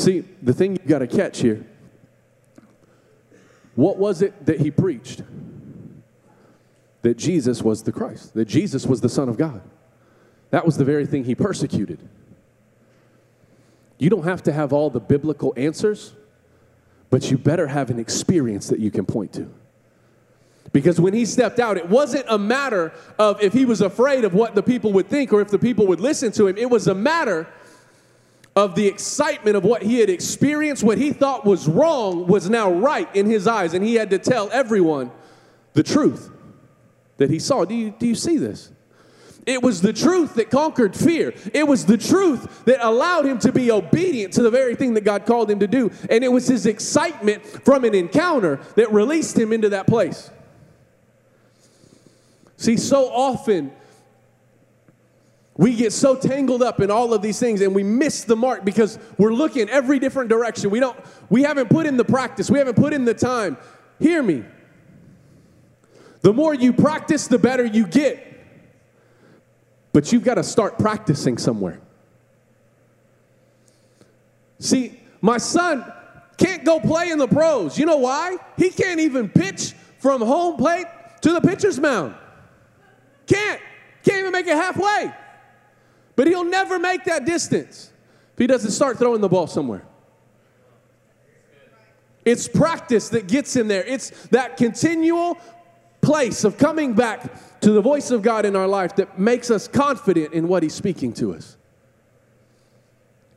See, 0.03 0.25
the 0.41 0.53
thing 0.53 0.73
you've 0.73 0.87
got 0.87 0.99
to 0.99 1.07
catch 1.07 1.39
here 1.39 1.65
what 3.75 3.97
was 3.97 4.21
it 4.21 4.45
that 4.45 4.59
he 4.59 4.69
preached? 4.69 5.21
That 7.03 7.17
Jesus 7.17 7.63
was 7.63 7.83
the 7.83 7.93
Christ, 7.93 8.33
that 8.33 8.45
Jesus 8.45 8.85
was 8.85 8.99
the 8.99 9.07
Son 9.07 9.29
of 9.29 9.37
God. 9.37 9.61
That 10.51 10.65
was 10.65 10.75
the 10.75 10.83
very 10.83 11.05
thing 11.05 11.23
he 11.23 11.35
persecuted. 11.35 11.99
You 13.97 14.09
don't 14.09 14.25
have 14.25 14.43
to 14.43 14.51
have 14.51 14.73
all 14.73 14.89
the 14.89 14.99
biblical 14.99 15.53
answers, 15.55 16.13
but 17.09 17.31
you 17.31 17.37
better 17.37 17.67
have 17.67 17.89
an 17.89 17.97
experience 17.97 18.67
that 18.67 18.79
you 18.79 18.91
can 18.91 19.05
point 19.05 19.31
to. 19.33 19.49
Because 20.73 20.99
when 20.99 21.13
he 21.13 21.25
stepped 21.25 21.59
out, 21.59 21.77
it 21.77 21.87
wasn't 21.87 22.25
a 22.27 22.37
matter 22.37 22.91
of 23.17 23.41
if 23.41 23.53
he 23.53 23.65
was 23.65 23.79
afraid 23.79 24.25
of 24.25 24.33
what 24.33 24.53
the 24.53 24.63
people 24.63 24.91
would 24.91 25.07
think 25.07 25.31
or 25.31 25.39
if 25.39 25.47
the 25.47 25.59
people 25.59 25.87
would 25.87 26.01
listen 26.01 26.31
to 26.33 26.47
him. 26.47 26.57
It 26.57 26.69
was 26.69 26.87
a 26.87 26.93
matter 26.93 27.47
of 28.55 28.75
the 28.75 28.87
excitement 28.87 29.55
of 29.55 29.63
what 29.63 29.81
he 29.81 29.99
had 29.99 30.09
experienced, 30.09 30.83
what 30.83 30.97
he 30.97 31.11
thought 31.11 31.45
was 31.45 31.67
wrong 31.67 32.27
was 32.27 32.49
now 32.49 32.71
right 32.71 33.13
in 33.15 33.25
his 33.25 33.47
eyes. 33.47 33.73
And 33.73 33.83
he 33.83 33.95
had 33.95 34.11
to 34.11 34.19
tell 34.19 34.49
everyone 34.51 35.11
the 35.73 35.83
truth 35.83 36.29
that 37.17 37.29
he 37.29 37.39
saw. 37.39 37.65
Do 37.65 37.73
you, 37.73 37.91
do 37.97 38.05
you 38.05 38.15
see 38.15 38.37
this? 38.37 38.71
It 39.45 39.61
was 39.61 39.81
the 39.81 39.91
truth 39.91 40.35
that 40.35 40.49
conquered 40.49 40.95
fear. 40.95 41.33
It 41.53 41.67
was 41.67 41.85
the 41.85 41.97
truth 41.97 42.63
that 42.65 42.85
allowed 42.85 43.25
him 43.25 43.39
to 43.39 43.51
be 43.51 43.71
obedient 43.71 44.33
to 44.33 44.43
the 44.43 44.51
very 44.51 44.75
thing 44.75 44.93
that 44.93 45.03
God 45.03 45.25
called 45.25 45.51
him 45.51 45.59
to 45.59 45.67
do. 45.67 45.91
And 46.09 46.23
it 46.23 46.31
was 46.31 46.47
his 46.47 46.65
excitement 46.65 47.43
from 47.45 47.83
an 47.83 47.93
encounter 47.93 48.61
that 48.75 48.93
released 48.93 49.37
him 49.37 49.51
into 49.51 49.69
that 49.69 49.87
place. 49.87 50.29
See, 52.55 52.77
so 52.77 53.09
often 53.09 53.73
we 55.55 55.75
get 55.75 55.93
so 55.93 56.15
tangled 56.15 56.63
up 56.63 56.81
in 56.81 56.89
all 56.89 57.13
of 57.13 57.21
these 57.21 57.39
things 57.39 57.61
and 57.61 57.75
we 57.75 57.83
miss 57.83 58.23
the 58.23 58.35
mark 58.35 58.65
because 58.65 58.97
we're 59.17 59.33
looking 59.33 59.69
every 59.69 59.99
different 59.99 60.29
direction. 60.29 60.71
We 60.71 60.79
don't 60.79 60.97
we 61.29 61.43
haven't 61.43 61.69
put 61.69 61.85
in 61.85 61.95
the 61.95 62.05
practice. 62.05 62.49
We 62.49 62.57
haven't 62.57 62.75
put 62.75 62.93
in 62.93 63.05
the 63.05 63.13
time. 63.13 63.57
Hear 63.99 64.23
me. 64.23 64.43
The 66.21 66.33
more 66.33 66.53
you 66.53 66.73
practice, 66.73 67.27
the 67.27 67.37
better 67.37 67.65
you 67.65 67.85
get. 67.85 68.29
But 69.91 70.11
you've 70.11 70.23
got 70.23 70.35
to 70.35 70.43
start 70.43 70.79
practicing 70.79 71.37
somewhere. 71.37 71.79
See, 74.57 74.99
my 75.21 75.37
son 75.37 75.85
can't 76.37 76.65
go 76.65 76.79
play 76.79 77.11
in 77.11 77.19
the 77.19 77.27
pros. 77.27 77.77
You 77.77 77.85
know 77.85 77.97
why? 77.97 78.37
He 78.57 78.71
can't 78.71 78.99
even 79.01 79.29
pitch 79.29 79.73
from 79.99 80.21
home 80.21 80.57
plate 80.57 80.87
to 81.21 81.31
the 81.31 81.41
pitcher's 81.41 81.79
mound. 81.79 82.15
Can't. 83.27 83.61
Can't 84.03 84.17
even 84.17 84.31
make 84.31 84.47
it 84.47 84.55
halfway. 84.55 85.13
But 86.15 86.27
he'll 86.27 86.43
never 86.43 86.79
make 86.79 87.05
that 87.05 87.25
distance 87.25 87.91
if 88.33 88.39
he 88.39 88.47
doesn't 88.47 88.71
start 88.71 88.97
throwing 88.97 89.21
the 89.21 89.29
ball 89.29 89.47
somewhere. 89.47 89.85
It's 92.25 92.47
practice 92.47 93.09
that 93.09 93.27
gets 93.27 93.55
him 93.55 93.67
there. 93.67 93.83
It's 93.83 94.09
that 94.27 94.57
continual 94.57 95.37
place 96.01 96.43
of 96.43 96.57
coming 96.57 96.93
back 96.93 97.59
to 97.61 97.71
the 97.71 97.81
voice 97.81 98.11
of 98.11 98.21
God 98.21 98.45
in 98.45 98.55
our 98.55 98.67
life 98.67 98.95
that 98.97 99.17
makes 99.19 99.49
us 99.49 99.67
confident 99.67 100.33
in 100.33 100.47
what 100.47 100.63
he's 100.63 100.73
speaking 100.73 101.13
to 101.13 101.33
us. 101.33 101.57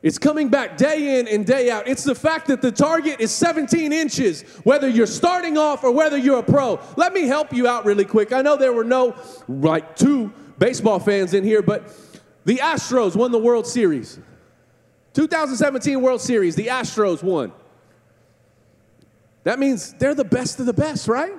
It's 0.03 0.19
coming 0.19 0.49
back 0.49 0.77
day 0.77 1.19
in 1.19 1.27
and 1.27 1.45
day 1.45 1.71
out. 1.71 1.87
It's 1.87 2.03
the 2.03 2.15
fact 2.15 2.47
that 2.47 2.61
the 2.61 2.71
target 2.71 3.19
is 3.19 3.31
17 3.31 3.91
inches, 3.91 4.43
whether 4.63 4.87
you're 4.87 5.07
starting 5.07 5.57
off 5.57 5.83
or 5.83 5.91
whether 5.91 6.17
you're 6.17 6.39
a 6.39 6.43
pro. 6.43 6.79
Let 6.95 7.13
me 7.13 7.23
help 7.23 7.51
you 7.51 7.67
out 7.67 7.83
really 7.83 8.05
quick. 8.05 8.31
I 8.31 8.41
know 8.41 8.55
there 8.55 8.73
were 8.73 8.83
no, 8.83 9.15
like, 9.47 9.95
two 9.95 10.31
baseball 10.59 10.99
fans 10.99 11.33
in 11.33 11.43
here, 11.43 11.61
but 11.61 11.89
the 12.47 12.59
Astros 12.59 13.13
won 13.13 13.33
the 13.33 13.37
World 13.37 13.67
Series. 13.67 14.17
2017 15.13 16.01
World 16.01 16.21
Series, 16.21 16.55
the 16.55 16.67
Astros 16.67 17.21
won. 17.21 17.51
That 19.43 19.59
means 19.59 19.91
they're 19.95 20.15
the 20.15 20.23
best 20.23 20.57
of 20.61 20.65
the 20.65 20.71
best, 20.71 21.09
right? 21.09 21.33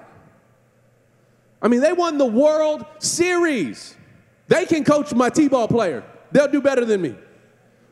I 1.63 1.69
mean, 1.69 1.81
they 1.81 1.95
won 1.95 2.19
the 2.19 2.27
World 2.27 2.85
Series. 2.99 3.97
They 4.49 4.67
can 4.67 4.85
coach 4.85 5.15
my 5.15 5.31
T 5.31 5.49
ball 5.49 5.67
player. 5.67 6.05
They'll 6.31 6.47
do 6.47 6.61
better 6.61 6.85
than 6.85 7.01
me. 7.01 7.17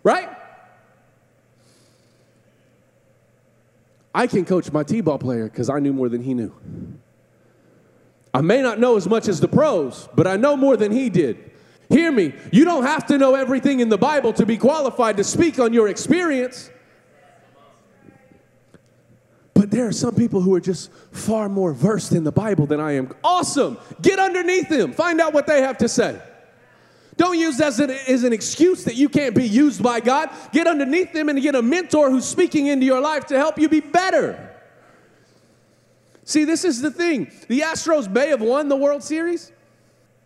Right? 0.02 0.28
I 4.14 4.26
can 4.26 4.44
coach 4.44 4.70
my 4.70 4.82
T 4.82 5.00
ball 5.00 5.18
player 5.18 5.44
because 5.44 5.70
I 5.70 5.78
knew 5.78 5.94
more 5.94 6.10
than 6.10 6.22
he 6.22 6.34
knew. 6.34 6.52
I 8.34 8.42
may 8.42 8.60
not 8.60 8.78
know 8.78 8.98
as 8.98 9.08
much 9.08 9.26
as 9.26 9.40
the 9.40 9.48
pros, 9.48 10.06
but 10.14 10.26
I 10.26 10.36
know 10.36 10.54
more 10.54 10.76
than 10.76 10.92
he 10.92 11.08
did. 11.08 11.52
Hear 11.88 12.10
me, 12.10 12.34
you 12.52 12.64
don't 12.64 12.84
have 12.84 13.06
to 13.06 13.18
know 13.18 13.34
everything 13.34 13.80
in 13.80 13.88
the 13.88 13.98
Bible 13.98 14.32
to 14.34 14.46
be 14.46 14.56
qualified 14.56 15.16
to 15.18 15.24
speak 15.24 15.58
on 15.58 15.72
your 15.72 15.88
experience. 15.88 16.70
But 19.54 19.70
there 19.70 19.86
are 19.86 19.92
some 19.92 20.14
people 20.14 20.40
who 20.40 20.54
are 20.54 20.60
just 20.60 20.92
far 21.12 21.48
more 21.48 21.72
versed 21.72 22.12
in 22.12 22.24
the 22.24 22.32
Bible 22.32 22.66
than 22.66 22.80
I 22.80 22.92
am. 22.92 23.14
Awesome. 23.22 23.78
Get 24.02 24.18
underneath 24.18 24.68
them, 24.68 24.92
find 24.92 25.20
out 25.20 25.32
what 25.32 25.46
they 25.46 25.62
have 25.62 25.78
to 25.78 25.88
say. 25.88 26.20
Don't 27.16 27.38
use 27.38 27.56
that 27.58 27.68
as 27.68 27.80
an, 27.80 27.90
as 27.90 28.24
an 28.24 28.32
excuse 28.32 28.84
that 28.84 28.96
you 28.96 29.08
can't 29.08 29.34
be 29.34 29.48
used 29.48 29.82
by 29.82 30.00
God. 30.00 30.28
Get 30.52 30.66
underneath 30.66 31.12
them 31.12 31.30
and 31.30 31.40
get 31.40 31.54
a 31.54 31.62
mentor 31.62 32.10
who's 32.10 32.26
speaking 32.26 32.66
into 32.66 32.84
your 32.84 33.00
life 33.00 33.26
to 33.26 33.38
help 33.38 33.58
you 33.58 33.68
be 33.68 33.80
better. 33.80 34.54
See, 36.24 36.44
this 36.44 36.64
is 36.64 36.82
the 36.82 36.90
thing. 36.90 37.30
The 37.48 37.60
Astros 37.60 38.10
may 38.10 38.28
have 38.28 38.42
won 38.42 38.68
the 38.68 38.76
World 38.76 39.02
Series, 39.02 39.52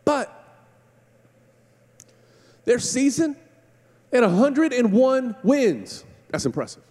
but 0.05 0.40
their 2.71 2.79
season 2.79 3.35
at 4.13 4.23
101 4.23 5.37
wins. 5.43 6.05
That's 6.29 6.47
impressive. 6.47 6.85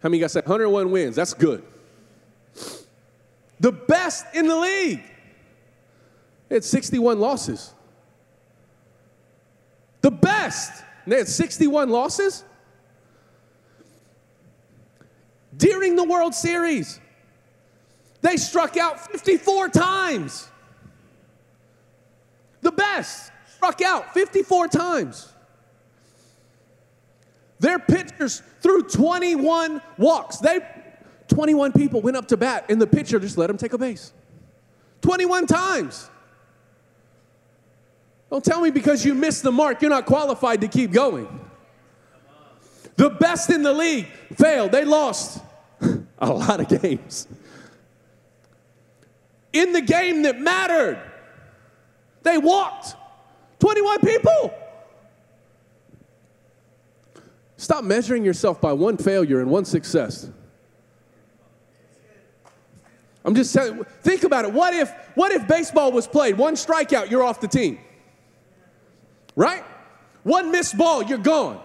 How 0.00 0.08
many 0.08 0.20
guys 0.20 0.34
said 0.34 0.44
101 0.44 0.88
wins? 0.92 1.16
That's 1.16 1.34
good. 1.34 1.64
The 3.58 3.72
best 3.72 4.24
in 4.34 4.46
the 4.46 4.54
league. 4.54 5.02
They 6.48 6.54
had 6.54 6.64
61 6.64 7.18
losses. 7.18 7.74
The 10.02 10.12
best. 10.12 10.84
They 11.08 11.16
had 11.16 11.26
61 11.26 11.90
losses. 11.90 12.44
During 15.56 15.96
the 15.96 16.04
World 16.04 16.36
Series, 16.36 17.00
they 18.20 18.36
struck 18.36 18.76
out 18.76 19.00
54 19.10 19.70
times. 19.70 20.48
The 22.60 22.70
best 22.70 23.32
struck 23.56 23.80
out 23.82 24.12
54 24.12 24.68
times. 24.68 25.32
Their 27.58 27.78
pitchers 27.78 28.42
threw 28.60 28.82
21 28.82 29.80
walks. 29.96 30.38
They 30.38 30.60
21 31.28 31.72
people 31.72 32.00
went 32.00 32.16
up 32.16 32.28
to 32.28 32.36
bat, 32.36 32.66
and 32.68 32.80
the 32.80 32.86
pitcher 32.86 33.18
just 33.18 33.36
let 33.36 33.48
them 33.48 33.56
take 33.56 33.72
a 33.72 33.78
base. 33.78 34.12
21 35.00 35.46
times. 35.46 36.08
Don't 38.30 38.44
tell 38.44 38.60
me 38.60 38.70
because 38.70 39.04
you 39.04 39.14
missed 39.14 39.42
the 39.42 39.52
mark, 39.52 39.80
you're 39.80 39.90
not 39.90 40.06
qualified 40.06 40.60
to 40.60 40.68
keep 40.68 40.92
going. 40.92 41.40
The 42.96 43.10
best 43.10 43.50
in 43.50 43.62
the 43.62 43.72
league 43.72 44.06
failed. 44.36 44.72
They 44.72 44.84
lost 44.84 45.42
a 46.18 46.32
lot 46.32 46.60
of 46.60 46.82
games. 46.82 47.26
In 49.52 49.72
the 49.72 49.80
game 49.80 50.22
that 50.22 50.40
mattered, 50.40 51.00
they 52.22 52.38
walked 52.38 52.96
21 53.66 53.98
people. 53.98 54.54
Stop 57.56 57.82
measuring 57.82 58.24
yourself 58.24 58.60
by 58.60 58.72
one 58.72 58.96
failure 58.96 59.40
and 59.40 59.50
one 59.50 59.64
success. 59.64 60.30
I'm 63.24 63.34
just 63.34 63.50
saying, 63.50 63.84
think 64.02 64.22
about 64.22 64.44
it. 64.44 64.52
What 64.52 64.72
if, 64.72 64.92
what 65.16 65.32
if 65.32 65.48
baseball 65.48 65.90
was 65.90 66.06
played? 66.06 66.38
One 66.38 66.54
strikeout, 66.54 67.10
you're 67.10 67.24
off 67.24 67.40
the 67.40 67.48
team. 67.48 67.80
Right? 69.34 69.64
One 70.22 70.52
missed 70.52 70.78
ball, 70.78 71.02
you're 71.02 71.18
gone. 71.18 71.60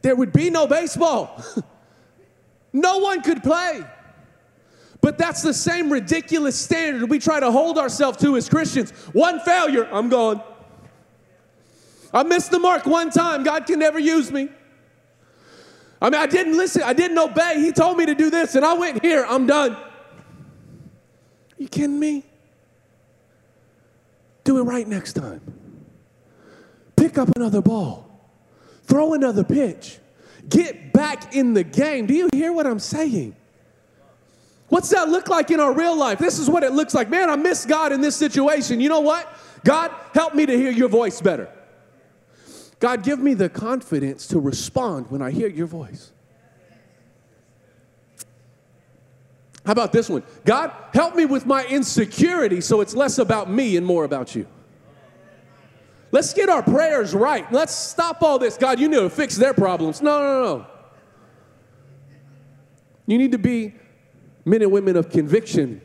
There 0.00 0.16
would 0.16 0.32
be 0.32 0.48
no 0.48 0.66
baseball. 0.66 1.44
no 2.72 2.96
one 2.96 3.20
could 3.20 3.42
play. 3.42 3.84
But 5.06 5.18
that's 5.18 5.40
the 5.40 5.54
same 5.54 5.92
ridiculous 5.92 6.58
standard 6.58 7.08
we 7.08 7.20
try 7.20 7.38
to 7.38 7.52
hold 7.52 7.78
ourselves 7.78 8.18
to 8.22 8.36
as 8.36 8.48
Christians. 8.48 8.90
One 9.12 9.38
failure, 9.38 9.88
I'm 9.92 10.08
gone. 10.08 10.42
I 12.12 12.24
missed 12.24 12.50
the 12.50 12.58
mark 12.58 12.86
one 12.86 13.10
time. 13.10 13.44
God 13.44 13.66
can 13.66 13.78
never 13.78 14.00
use 14.00 14.32
me. 14.32 14.48
I 16.02 16.10
mean, 16.10 16.20
I 16.20 16.26
didn't 16.26 16.56
listen. 16.56 16.82
I 16.82 16.92
didn't 16.92 17.18
obey. 17.18 17.60
He 17.60 17.70
told 17.70 17.98
me 17.98 18.06
to 18.06 18.16
do 18.16 18.30
this, 18.30 18.56
and 18.56 18.64
I 18.64 18.72
went 18.72 19.00
here. 19.00 19.24
I'm 19.28 19.46
done. 19.46 19.74
Are 19.74 19.84
you 21.56 21.68
kidding 21.68 22.00
me? 22.00 22.24
Do 24.42 24.58
it 24.58 24.62
right 24.62 24.88
next 24.88 25.12
time. 25.12 25.40
Pick 26.96 27.16
up 27.16 27.28
another 27.36 27.62
ball. 27.62 28.10
Throw 28.82 29.14
another 29.14 29.44
pitch. 29.44 30.00
Get 30.48 30.92
back 30.92 31.36
in 31.36 31.54
the 31.54 31.62
game. 31.62 32.06
Do 32.06 32.14
you 32.14 32.28
hear 32.32 32.52
what 32.52 32.66
I'm 32.66 32.80
saying? 32.80 33.36
What's 34.68 34.90
that 34.90 35.08
look 35.08 35.28
like 35.28 35.50
in 35.50 35.60
our 35.60 35.72
real 35.72 35.96
life? 35.96 36.18
This 36.18 36.38
is 36.38 36.50
what 36.50 36.62
it 36.62 36.72
looks 36.72 36.92
like. 36.94 37.08
Man, 37.08 37.30
I 37.30 37.36
miss 37.36 37.64
God 37.64 37.92
in 37.92 38.00
this 38.00 38.16
situation. 38.16 38.80
You 38.80 38.88
know 38.88 39.00
what? 39.00 39.28
God, 39.64 39.92
help 40.12 40.34
me 40.34 40.46
to 40.46 40.56
hear 40.56 40.70
your 40.70 40.88
voice 40.88 41.20
better. 41.20 41.48
God, 42.78 43.02
give 43.02 43.18
me 43.18 43.34
the 43.34 43.48
confidence 43.48 44.26
to 44.28 44.38
respond 44.38 45.10
when 45.10 45.22
I 45.22 45.30
hear 45.30 45.48
your 45.48 45.66
voice. 45.66 46.12
How 49.64 49.72
about 49.72 49.92
this 49.92 50.08
one? 50.08 50.22
God, 50.44 50.72
help 50.94 51.16
me 51.16 51.26
with 51.26 51.46
my 51.46 51.64
insecurity 51.66 52.60
so 52.60 52.80
it's 52.80 52.94
less 52.94 53.18
about 53.18 53.50
me 53.50 53.76
and 53.76 53.84
more 53.84 54.04
about 54.04 54.34
you. 54.34 54.46
Let's 56.12 56.32
get 56.32 56.48
our 56.48 56.62
prayers 56.62 57.14
right. 57.14 57.50
Let's 57.52 57.74
stop 57.74 58.22
all 58.22 58.38
this. 58.38 58.56
God, 58.56 58.78
you 58.78 58.88
need 58.88 59.00
to 59.00 59.10
fix 59.10 59.36
their 59.36 59.54
problems. 59.54 60.00
No, 60.00 60.20
no, 60.20 60.42
no. 60.42 60.66
You 63.06 63.18
need 63.18 63.32
to 63.32 63.38
be 63.38 63.74
men 64.46 64.62
and 64.62 64.72
women 64.72 64.96
of 64.96 65.10
conviction 65.10 65.82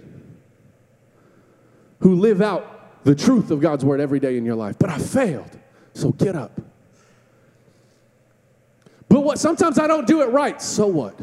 who 2.00 2.16
live 2.16 2.42
out 2.42 3.04
the 3.04 3.16
truth 3.16 3.52
of 3.52 3.60
God's 3.60 3.84
word 3.84 4.00
every 4.00 4.20
day 4.20 4.38
in 4.38 4.46
your 4.46 4.56
life. 4.56 4.78
But 4.80 4.92
I 4.92 5.00
failed, 5.00 5.60
so 5.94 6.12
get 6.12 6.36
up. 6.36 6.62
But 9.10 9.22
what 9.22 9.40
sometimes 9.40 9.78
I 9.78 9.88
don't 9.88 10.08
do 10.08 10.22
it 10.22 10.28
right, 10.28 10.62
so 10.62 10.88
what? 10.88 11.20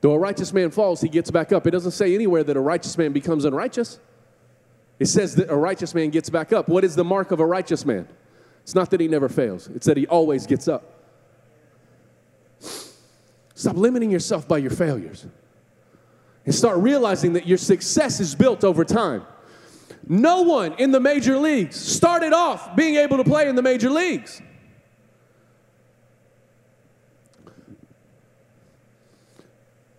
Though 0.00 0.12
a 0.12 0.18
righteous 0.18 0.52
man 0.52 0.70
falls, 0.70 1.00
he 1.00 1.08
gets 1.08 1.30
back 1.30 1.52
up. 1.52 1.66
It 1.66 1.72
doesn't 1.72 1.92
say 1.92 2.14
anywhere 2.14 2.44
that 2.44 2.56
a 2.56 2.60
righteous 2.60 2.96
man 2.96 3.12
becomes 3.12 3.44
unrighteous. 3.44 3.98
It 4.98 5.06
says 5.06 5.34
that 5.36 5.50
a 5.50 5.56
righteous 5.56 5.94
man 5.94 6.10
gets 6.10 6.30
back 6.30 6.52
up. 6.52 6.68
What 6.68 6.84
is 6.84 6.94
the 6.94 7.04
mark 7.04 7.32
of 7.32 7.40
a 7.40 7.46
righteous 7.46 7.84
man? 7.84 8.06
It's 8.62 8.74
not 8.74 8.90
that 8.90 9.00
he 9.00 9.08
never 9.08 9.28
fails, 9.28 9.66
it's 9.68 9.86
that 9.86 9.96
he 9.96 10.06
always 10.06 10.46
gets 10.46 10.68
up. 10.68 11.03
Stop 13.64 13.78
limiting 13.78 14.10
yourself 14.10 14.46
by 14.46 14.58
your 14.58 14.70
failures 14.70 15.24
and 16.44 16.54
start 16.54 16.76
realizing 16.80 17.32
that 17.32 17.46
your 17.46 17.56
success 17.56 18.20
is 18.20 18.34
built 18.34 18.62
over 18.62 18.84
time. 18.84 19.24
No 20.06 20.42
one 20.42 20.74
in 20.74 20.90
the 20.90 21.00
major 21.00 21.38
leagues 21.38 21.74
started 21.74 22.34
off 22.34 22.76
being 22.76 22.96
able 22.96 23.16
to 23.16 23.24
play 23.24 23.48
in 23.48 23.56
the 23.56 23.62
major 23.62 23.88
leagues. 23.88 24.42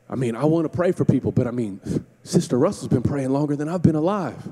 I 0.07 0.13
mean, 0.13 0.35
I 0.35 0.45
want 0.45 0.65
to 0.65 0.69
pray 0.69 0.91
for 0.91 1.03
people, 1.03 1.31
but 1.31 1.47
I 1.47 1.51
mean, 1.51 1.81
Sister 2.21 2.59
Russell's 2.59 2.89
been 2.89 3.01
praying 3.01 3.31
longer 3.31 3.55
than 3.55 3.67
I've 3.67 3.81
been 3.81 3.95
alive. 3.95 4.47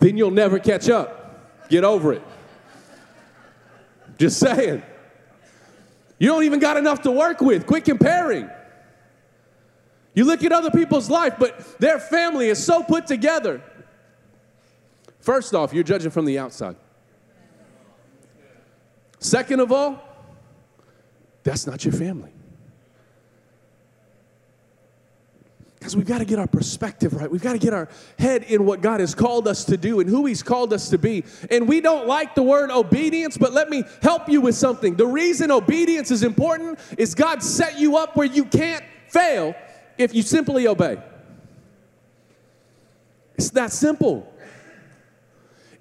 Then 0.00 0.16
you'll 0.16 0.32
never 0.32 0.58
catch 0.58 0.90
up. 0.90 1.68
Get 1.68 1.84
over 1.84 2.12
it. 2.14 2.22
Just 4.18 4.40
saying. 4.40 4.82
You 6.20 6.28
don't 6.28 6.44
even 6.44 6.60
got 6.60 6.76
enough 6.76 7.02
to 7.02 7.10
work 7.10 7.40
with. 7.40 7.66
Quit 7.66 7.86
comparing. 7.86 8.48
You 10.14 10.24
look 10.24 10.44
at 10.44 10.52
other 10.52 10.70
people's 10.70 11.08
life, 11.08 11.34
but 11.38 11.78
their 11.80 11.98
family 11.98 12.48
is 12.48 12.62
so 12.62 12.82
put 12.82 13.06
together. 13.06 13.62
First 15.20 15.54
off, 15.54 15.72
you're 15.72 15.82
judging 15.82 16.10
from 16.10 16.26
the 16.26 16.38
outside. 16.38 16.76
Second 19.18 19.60
of 19.60 19.72
all, 19.72 19.98
that's 21.42 21.66
not 21.66 21.84
your 21.84 21.94
family. 21.94 22.30
Because 25.90 25.96
we've 25.96 26.06
got 26.06 26.18
to 26.18 26.24
get 26.24 26.38
our 26.38 26.46
perspective 26.46 27.14
right. 27.14 27.28
We've 27.28 27.42
got 27.42 27.54
to 27.54 27.58
get 27.58 27.74
our 27.74 27.88
head 28.16 28.44
in 28.44 28.64
what 28.64 28.80
God 28.80 29.00
has 29.00 29.12
called 29.12 29.48
us 29.48 29.64
to 29.64 29.76
do 29.76 29.98
and 29.98 30.08
who 30.08 30.24
He's 30.24 30.40
called 30.40 30.72
us 30.72 30.88
to 30.90 30.98
be. 30.98 31.24
And 31.50 31.66
we 31.66 31.80
don't 31.80 32.06
like 32.06 32.36
the 32.36 32.44
word 32.44 32.70
obedience, 32.70 33.36
but 33.36 33.52
let 33.52 33.68
me 33.68 33.82
help 34.00 34.28
you 34.28 34.40
with 34.40 34.54
something. 34.54 34.94
The 34.94 35.08
reason 35.08 35.50
obedience 35.50 36.12
is 36.12 36.22
important 36.22 36.78
is 36.96 37.16
God 37.16 37.42
set 37.42 37.80
you 37.80 37.96
up 37.96 38.14
where 38.14 38.28
you 38.28 38.44
can't 38.44 38.84
fail 39.08 39.56
if 39.98 40.14
you 40.14 40.22
simply 40.22 40.68
obey. 40.68 41.02
It's 43.34 43.50
that 43.50 43.72
simple. 43.72 44.32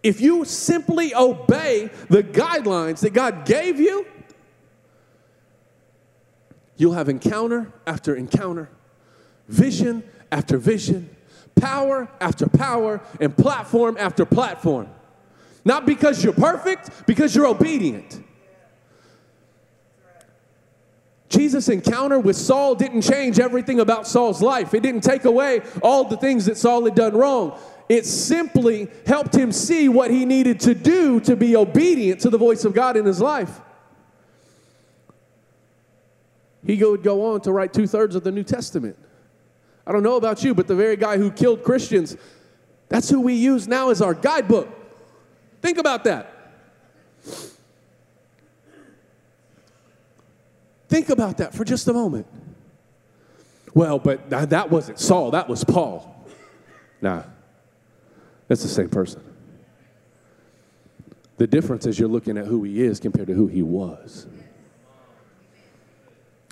If 0.01 0.21
you 0.21 0.43
simply 0.43 1.13
obey 1.13 1.91
the 2.09 2.23
guidelines 2.23 3.01
that 3.01 3.13
God 3.13 3.45
gave 3.45 3.79
you, 3.79 4.07
you'll 6.77 6.93
have 6.93 7.09
encounter 7.09 7.71
after 7.85 8.15
encounter 8.15 8.71
vision 9.49 10.03
after 10.31 10.57
vision, 10.57 11.09
power 11.55 12.07
after 12.21 12.47
power 12.47 13.01
and 13.19 13.35
platform 13.35 13.97
after 13.99 14.25
platform. 14.25 14.87
Not 15.65 15.85
because 15.85 16.23
you're 16.23 16.33
perfect, 16.33 17.05
because 17.05 17.35
you're 17.35 17.47
obedient. 17.47 18.23
Jesus' 21.27 21.69
encounter 21.69 22.17
with 22.17 22.35
Saul 22.35 22.73
didn't 22.75 23.01
change 23.01 23.39
everything 23.39 23.79
about 23.79 24.07
Saul's 24.07 24.41
life. 24.41 24.73
It 24.73 24.81
didn't 24.81 25.01
take 25.01 25.25
away 25.25 25.61
all 25.83 26.05
the 26.05 26.17
things 26.17 26.45
that 26.45 26.57
Saul 26.57 26.85
had 26.85 26.95
done 26.95 27.15
wrong. 27.15 27.59
It 27.87 28.05
simply 28.05 28.87
helped 29.05 29.35
him 29.35 29.51
see 29.51 29.89
what 29.89 30.11
he 30.11 30.25
needed 30.25 30.59
to 30.61 30.73
do 30.73 31.19
to 31.21 31.35
be 31.35 31.55
obedient 31.55 32.21
to 32.21 32.29
the 32.29 32.37
voice 32.37 32.65
of 32.65 32.73
God 32.73 32.97
in 32.97 33.05
his 33.05 33.19
life. 33.21 33.61
He 36.65 36.83
would 36.83 37.03
go 37.03 37.33
on 37.33 37.41
to 37.41 37.51
write 37.51 37.73
two 37.73 37.87
thirds 37.87 38.15
of 38.15 38.23
the 38.23 38.31
New 38.31 38.43
Testament. 38.43 38.97
I 39.89 39.91
don't 39.91 40.03
know 40.03 40.17
about 40.17 40.43
you, 40.43 40.53
but 40.53 40.67
the 40.67 40.75
very 40.75 40.95
guy 40.95 41.17
who 41.17 41.31
killed 41.31 41.63
Christians, 41.63 42.15
that's 42.89 43.09
who 43.09 43.21
we 43.21 43.33
use 43.33 43.67
now 43.67 43.89
as 43.89 44.03
our 44.03 44.13
guidebook. 44.13 44.69
Think 45.63 45.79
about 45.79 46.03
that. 46.03 46.31
Think 50.89 51.09
about 51.09 51.37
that 51.37 51.55
for 51.55 51.65
just 51.65 51.87
a 51.87 51.93
moment. 51.93 52.27
Well, 53.73 53.97
but 53.97 54.29
that 54.29 54.69
wasn't 54.69 54.99
Saul, 54.99 55.31
that 55.31 55.49
was 55.49 55.63
Paul. 55.63 56.23
Nah, 57.01 57.23
that's 58.47 58.61
the 58.61 58.69
same 58.69 58.89
person. 58.89 59.23
The 61.37 61.47
difference 61.47 61.87
is 61.87 61.97
you're 61.97 62.09
looking 62.09 62.37
at 62.37 62.45
who 62.45 62.61
he 62.61 62.83
is 62.83 62.99
compared 62.99 63.27
to 63.27 63.33
who 63.33 63.47
he 63.47 63.63
was. 63.63 64.27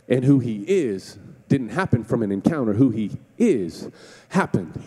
And 0.09 0.23
who 0.23 0.39
he 0.39 0.63
is 0.67 1.19
didn't 1.49 1.69
happen 1.69 2.03
from 2.03 2.23
an 2.23 2.31
encounter. 2.31 2.73
Who 2.73 2.89
he 2.89 3.11
is 3.37 3.89
happened. 4.29 4.81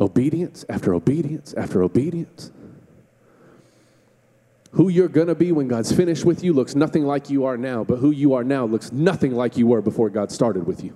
Obedience 0.00 0.64
after 0.68 0.94
obedience 0.94 1.54
after 1.54 1.82
obedience. 1.82 2.50
Who 4.72 4.88
you're 4.88 5.08
going 5.08 5.28
to 5.28 5.34
be 5.34 5.52
when 5.52 5.68
God's 5.68 5.90
finished 5.90 6.26
with 6.26 6.44
you 6.44 6.52
looks 6.52 6.74
nothing 6.74 7.04
like 7.04 7.30
you 7.30 7.46
are 7.46 7.56
now, 7.56 7.82
but 7.82 7.96
who 7.96 8.10
you 8.10 8.34
are 8.34 8.44
now 8.44 8.66
looks 8.66 8.92
nothing 8.92 9.32
like 9.34 9.56
you 9.56 9.66
were 9.66 9.80
before 9.80 10.10
God 10.10 10.30
started 10.30 10.66
with 10.66 10.84
you. 10.84 10.94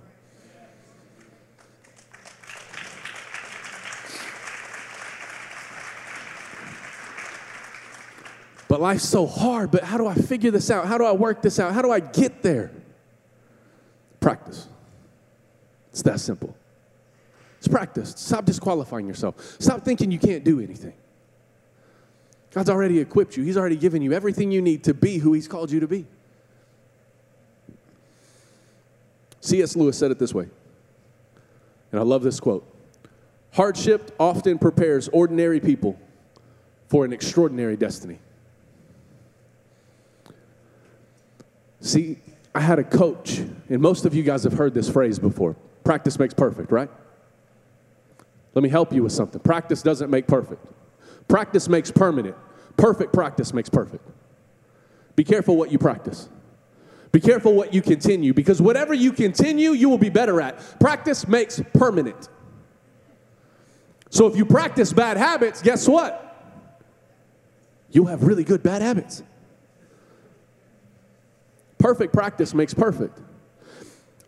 But 8.68 8.80
life's 8.80 9.08
so 9.08 9.26
hard, 9.26 9.70
but 9.70 9.82
how 9.82 9.98
do 9.98 10.06
I 10.06 10.14
figure 10.14 10.50
this 10.50 10.70
out? 10.70 10.86
How 10.86 10.96
do 10.96 11.04
I 11.04 11.12
work 11.12 11.42
this 11.42 11.58
out? 11.58 11.72
How 11.72 11.82
do 11.82 11.90
I 11.90 12.00
get 12.00 12.42
there? 12.42 12.70
Practice. 14.20 14.68
It's 15.90 16.02
that 16.02 16.20
simple. 16.20 16.54
It's 17.58 17.68
practice. 17.68 18.14
Stop 18.16 18.44
disqualifying 18.44 19.06
yourself. 19.06 19.56
Stop 19.58 19.82
thinking 19.82 20.10
you 20.10 20.18
can't 20.18 20.44
do 20.44 20.60
anything. 20.60 20.94
God's 22.52 22.70
already 22.70 22.98
equipped 22.98 23.36
you, 23.36 23.44
He's 23.44 23.56
already 23.56 23.76
given 23.76 24.02
you 24.02 24.12
everything 24.12 24.50
you 24.50 24.62
need 24.62 24.84
to 24.84 24.94
be 24.94 25.18
who 25.18 25.32
He's 25.32 25.48
called 25.48 25.70
you 25.70 25.80
to 25.80 25.86
be. 25.86 26.06
C.S. 29.40 29.74
Lewis 29.74 29.96
said 29.96 30.10
it 30.10 30.18
this 30.18 30.34
way, 30.34 30.48
and 31.92 32.00
I 32.00 32.04
love 32.04 32.22
this 32.22 32.40
quote 32.40 32.66
Hardship 33.52 34.14
often 34.18 34.58
prepares 34.58 35.08
ordinary 35.08 35.60
people 35.60 35.98
for 36.88 37.04
an 37.04 37.12
extraordinary 37.12 37.76
destiny. 37.76 38.18
See, 41.80 42.18
I 42.54 42.60
had 42.60 42.78
a 42.78 42.84
coach, 42.84 43.38
and 43.38 43.80
most 43.80 44.04
of 44.04 44.14
you 44.14 44.22
guys 44.22 44.44
have 44.44 44.54
heard 44.54 44.74
this 44.74 44.88
phrase 44.88 45.18
before 45.18 45.56
practice 45.84 46.18
makes 46.18 46.34
perfect, 46.34 46.70
right? 46.70 46.90
Let 48.54 48.62
me 48.62 48.68
help 48.68 48.92
you 48.92 49.02
with 49.02 49.12
something. 49.12 49.40
Practice 49.40 49.82
doesn't 49.82 50.10
make 50.10 50.26
perfect. 50.26 50.64
Practice 51.28 51.68
makes 51.68 51.90
permanent. 51.90 52.36
Perfect 52.76 53.12
practice 53.12 53.52
makes 53.54 53.68
perfect. 53.68 54.06
Be 55.16 55.24
careful 55.24 55.56
what 55.56 55.70
you 55.70 55.78
practice. 55.78 56.28
Be 57.12 57.20
careful 57.20 57.54
what 57.54 57.74
you 57.74 57.82
continue 57.82 58.32
because 58.32 58.62
whatever 58.62 58.94
you 58.94 59.12
continue, 59.12 59.72
you 59.72 59.88
will 59.88 59.98
be 59.98 60.10
better 60.10 60.40
at. 60.40 60.78
Practice 60.78 61.26
makes 61.26 61.60
permanent. 61.74 62.28
So 64.10 64.26
if 64.26 64.36
you 64.36 64.44
practice 64.44 64.92
bad 64.92 65.16
habits, 65.16 65.62
guess 65.62 65.88
what? 65.88 66.26
You'll 67.90 68.06
have 68.06 68.22
really 68.24 68.44
good 68.44 68.62
bad 68.62 68.82
habits. 68.82 69.22
Perfect 71.80 72.12
practice 72.12 72.54
makes 72.54 72.74
perfect. 72.74 73.18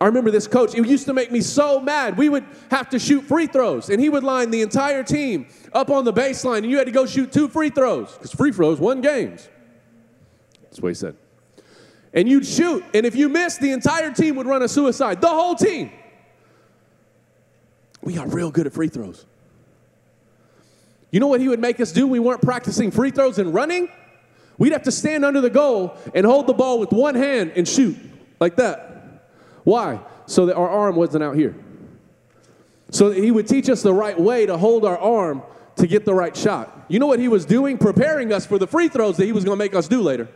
I 0.01 0.07
remember 0.07 0.31
this 0.31 0.47
coach, 0.47 0.75
it 0.75 0.85
used 0.85 1.05
to 1.05 1.13
make 1.13 1.31
me 1.31 1.39
so 1.39 1.79
mad. 1.79 2.17
We 2.17 2.27
would 2.27 2.43
have 2.71 2.89
to 2.89 2.99
shoot 2.99 3.23
free 3.23 3.47
throws, 3.47 3.89
and 3.89 4.01
he 4.01 4.09
would 4.09 4.23
line 4.23 4.51
the 4.51 4.61
entire 4.61 5.03
team 5.03 5.47
up 5.71 5.89
on 5.89 6.03
the 6.03 6.11
baseline, 6.11 6.57
and 6.57 6.69
you 6.69 6.77
had 6.77 6.87
to 6.87 6.91
go 6.91 7.05
shoot 7.05 7.31
two 7.31 7.47
free 7.47 7.69
throws 7.69 8.11
because 8.11 8.31
free 8.31 8.51
throws 8.51 8.79
won 8.79 8.99
games. 8.99 9.47
That's 10.63 10.81
what 10.81 10.89
he 10.89 10.95
said. 10.95 11.15
And 12.13 12.27
you'd 12.27 12.45
shoot, 12.45 12.83
and 12.93 13.05
if 13.05 13.15
you 13.15 13.29
missed, 13.29 13.61
the 13.61 13.71
entire 13.71 14.11
team 14.11 14.35
would 14.35 14.47
run 14.47 14.61
a 14.61 14.67
suicide. 14.67 15.21
The 15.21 15.29
whole 15.29 15.55
team. 15.55 15.91
We 18.01 18.13
got 18.13 18.33
real 18.33 18.51
good 18.51 18.67
at 18.67 18.73
free 18.73 18.89
throws. 18.89 19.25
You 21.11 21.19
know 21.19 21.27
what 21.27 21.39
he 21.39 21.47
would 21.47 21.61
make 21.61 21.79
us 21.79 21.91
do? 21.91 22.07
We 22.07 22.19
weren't 22.19 22.41
practicing 22.41 22.91
free 22.91 23.11
throws 23.11 23.39
and 23.39 23.53
running. 23.53 23.87
We'd 24.57 24.71
have 24.71 24.83
to 24.83 24.91
stand 24.91 25.25
under 25.25 25.41
the 25.41 25.49
goal 25.49 25.97
and 26.13 26.25
hold 26.25 26.47
the 26.47 26.53
ball 26.53 26.79
with 26.79 26.91
one 26.91 27.15
hand 27.15 27.53
and 27.55 27.67
shoot 27.67 27.97
like 28.39 28.55
that. 28.57 29.23
Why? 29.63 29.99
So 30.25 30.45
that 30.45 30.55
our 30.55 30.69
arm 30.69 30.95
wasn't 30.95 31.23
out 31.23 31.35
here. 31.35 31.55
So 32.91 33.11
he 33.11 33.31
would 33.31 33.47
teach 33.47 33.69
us 33.69 33.81
the 33.81 33.93
right 33.93 34.19
way 34.19 34.45
to 34.45 34.57
hold 34.57 34.85
our 34.85 34.97
arm 34.97 35.41
to 35.77 35.87
get 35.87 36.05
the 36.05 36.13
right 36.13 36.35
shot. 36.35 36.85
You 36.87 36.99
know 36.99 37.07
what 37.07 37.19
he 37.19 37.27
was 37.27 37.45
doing? 37.45 37.77
Preparing 37.77 38.31
us 38.31 38.45
for 38.45 38.59
the 38.59 38.67
free 38.67 38.87
throws 38.87 39.17
that 39.17 39.25
he 39.25 39.31
was 39.31 39.43
going 39.43 39.57
to 39.57 39.63
make 39.63 39.73
us 39.73 39.87
do 39.87 40.01
later. 40.01 40.27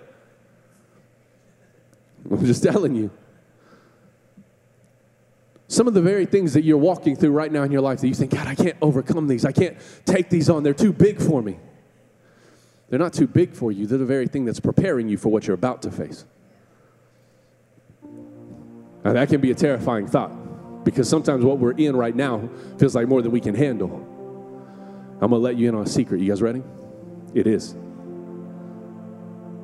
I'm 2.31 2.45
just 2.45 2.63
telling 2.63 2.95
you. 2.95 3.11
Some 5.67 5.87
of 5.87 5.93
the 5.93 6.01
very 6.01 6.25
things 6.25 6.53
that 6.53 6.63
you're 6.63 6.77
walking 6.77 7.15
through 7.15 7.31
right 7.31 7.51
now 7.51 7.63
in 7.63 7.71
your 7.71 7.81
life 7.81 7.99
that 7.99 8.07
you 8.07 8.13
think, 8.13 8.31
God, 8.31 8.47
I 8.47 8.55
can't 8.55 8.77
overcome 8.81 9.27
these. 9.27 9.43
I 9.43 9.51
can't 9.51 9.77
take 10.05 10.29
these 10.29 10.49
on. 10.49 10.63
They're 10.63 10.73
too 10.73 10.93
big 10.93 11.21
for 11.21 11.41
me. 11.41 11.59
They're 12.89 12.99
not 12.99 13.13
too 13.13 13.27
big 13.27 13.53
for 13.53 13.71
you. 13.71 13.85
They're 13.85 13.97
the 13.97 14.05
very 14.05 14.27
thing 14.27 14.45
that's 14.45 14.59
preparing 14.59 15.09
you 15.09 15.17
for 15.17 15.29
what 15.29 15.45
you're 15.45 15.55
about 15.55 15.81
to 15.83 15.91
face. 15.91 16.25
Now, 19.03 19.13
that 19.13 19.29
can 19.29 19.41
be 19.41 19.51
a 19.51 19.55
terrifying 19.55 20.07
thought 20.07 20.83
because 20.83 21.09
sometimes 21.09 21.43
what 21.43 21.59
we're 21.59 21.71
in 21.71 21.95
right 21.95 22.15
now 22.15 22.49
feels 22.77 22.95
like 22.95 23.07
more 23.07 23.21
than 23.21 23.31
we 23.31 23.41
can 23.41 23.55
handle. 23.55 23.89
I'm 25.19 25.29
going 25.29 25.31
to 25.31 25.37
let 25.37 25.57
you 25.57 25.67
in 25.67 25.75
on 25.75 25.83
a 25.83 25.89
secret. 25.89 26.21
You 26.21 26.29
guys 26.29 26.41
ready? 26.41 26.63
It 27.33 27.47
is. 27.47 27.75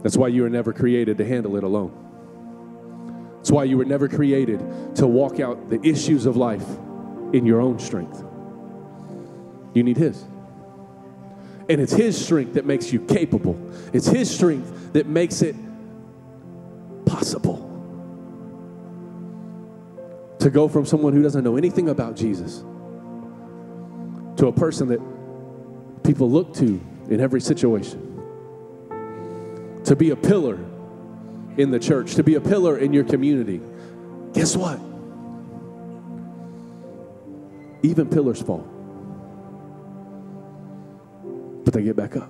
That's 0.02 0.18
why 0.18 0.28
you 0.28 0.42
were 0.44 0.50
never 0.50 0.74
created 0.74 1.18
to 1.18 1.26
handle 1.26 1.56
it 1.56 1.64
alone. 1.64 2.00
That's 3.38 3.52
why 3.52 3.64
you 3.66 3.78
were 3.78 3.86
never 3.86 4.08
created 4.08 4.60
to 4.96 5.08
walk 5.08 5.40
out 5.40 5.70
the 5.70 5.82
issues 5.86 6.26
of 6.26 6.36
life 6.38 6.68
in 7.34 7.46
your 7.46 7.62
own 7.62 7.80
strength. 7.80 8.24
You 9.74 9.84
need 9.84 9.98
His. 9.98 10.26
And 11.70 11.80
it's 11.80 11.94
His 11.94 12.24
strength 12.24 12.56
that 12.56 12.66
makes 12.66 12.92
you 12.92 13.00
capable, 13.06 13.58
it's 13.94 14.08
His 14.08 14.34
strength 14.34 14.94
that 14.94 15.08
makes 15.08 15.42
it 15.42 15.56
possible 17.06 17.70
to 20.40 20.50
go 20.50 20.68
from 20.68 20.86
someone 20.86 21.14
who 21.14 21.24
doesn't 21.24 21.44
know 21.44 21.56
anything 21.56 21.90
about 21.90 22.16
Jesus 22.16 22.64
to 24.38 24.48
a 24.48 24.52
person 24.52 24.90
that 24.90 25.00
people 26.04 26.30
look 26.30 26.54
to 26.56 26.82
in 27.10 27.22
every 27.22 27.40
situation. 27.40 28.10
To 29.86 29.96
be 29.96 30.10
a 30.10 30.16
pillar 30.16 30.60
in 31.58 31.72
the 31.72 31.80
church, 31.80 32.16
to 32.16 32.24
be 32.24 32.36
a 32.36 32.42
pillar 32.42 32.78
in 32.78 32.94
your 32.94 33.04
community. 33.04 33.62
Guess 34.34 34.58
what? 34.58 34.80
Even 37.84 38.10
pillars 38.10 38.42
fall, 38.42 38.68
but 41.74 41.80
they 41.80 41.86
get 41.86 41.96
back 41.96 42.16
up. 42.16 42.30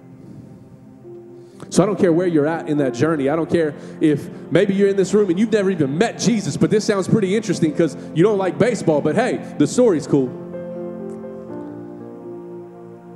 So 1.70 1.84
I 1.84 1.86
don't 1.86 2.00
care 2.00 2.14
where 2.14 2.28
you're 2.28 2.48
at 2.48 2.70
in 2.70 2.78
that 2.78 2.94
journey. 2.94 3.30
I 3.30 3.36
don't 3.36 3.50
care 3.50 3.74
if 4.00 4.30
maybe 4.52 4.74
you're 4.74 4.90
in 4.90 4.96
this 4.96 5.14
room 5.14 5.30
and 5.30 5.40
you've 5.40 5.52
never 5.52 5.70
even 5.70 5.98
met 5.98 6.18
Jesus, 6.20 6.56
but 6.56 6.70
this 6.70 6.86
sounds 6.86 7.08
pretty 7.08 7.36
interesting 7.36 7.72
because 7.72 7.98
you 8.16 8.24
don't 8.24 8.38
like 8.38 8.58
baseball, 8.58 9.02
but 9.02 9.16
hey, 9.16 9.56
the 9.58 9.68
story's 9.68 10.08
cool. 10.08 10.30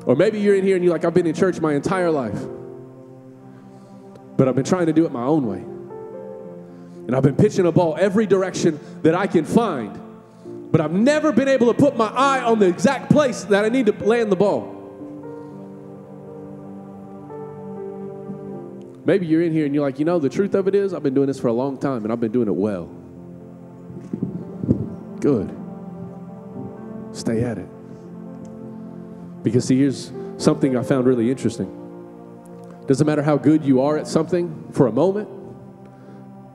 Or 0.06 0.16
maybe 0.16 0.40
you're 0.40 0.56
in 0.56 0.64
here 0.64 0.76
and 0.76 0.84
you're 0.84 0.94
like, 0.94 1.06
I've 1.06 1.14
been 1.14 1.28
in 1.28 1.36
church 1.36 1.60
my 1.60 1.74
entire 1.74 2.10
life, 2.10 2.40
but 4.38 4.48
I've 4.48 4.56
been 4.56 4.66
trying 4.66 4.88
to 4.88 4.94
do 4.94 5.06
it 5.06 5.12
my 5.12 5.24
own 5.24 5.46
way. 5.46 5.60
And 7.08 7.16
I've 7.16 7.24
been 7.24 7.36
pitching 7.36 7.66
a 7.66 7.72
ball 7.72 7.96
every 8.00 8.26
direction 8.26 8.80
that 9.04 9.16
I 9.16 9.28
can 9.28 9.46
find, 9.46 10.72
but 10.72 10.82
I've 10.82 10.94
never 10.94 11.32
been 11.32 11.48
able 11.48 11.74
to 11.74 11.80
put 11.80 11.96
my 11.96 12.08
eye 12.08 12.42
on 12.42 12.60
the 12.60 12.68
exact 12.68 13.12
place 13.12 13.44
that 13.46 13.66
I 13.66 13.70
need 13.70 13.86
to 13.86 13.94
land 14.04 14.32
the 14.32 14.36
ball. 14.36 14.77
Maybe 19.08 19.26
you're 19.26 19.42
in 19.42 19.54
here 19.54 19.66
and 19.66 19.74
you're 19.74 19.86
like, 19.86 20.00
you 20.00 20.06
know, 20.06 20.20
the 20.20 20.28
truth 20.28 20.54
of 20.54 20.68
it 20.68 20.76
is, 20.76 20.94
I've 20.94 21.02
been 21.02 21.14
doing 21.14 21.28
this 21.28 21.40
for 21.40 21.48
a 21.48 21.54
long 21.54 21.78
time 21.78 22.04
and 22.04 22.12
I've 22.12 22.20
been 22.20 22.34
doing 22.34 22.50
it 22.50 22.56
well. 22.56 22.88
Good. 25.22 25.50
Stay 27.14 27.42
at 27.42 27.58
it. 27.58 27.70
Because, 29.44 29.64
see, 29.64 29.78
here's 29.78 30.12
something 30.36 30.76
I 30.76 30.84
found 30.84 31.08
really 31.08 31.32
interesting. 31.32 31.74
Doesn't 32.86 33.08
matter 33.08 33.24
how 33.24 33.38
good 33.38 33.64
you 33.64 33.80
are 33.80 33.98
at 33.98 34.08
something 34.08 34.74
for 34.74 34.88
a 34.88 34.92
moment, 34.92 35.30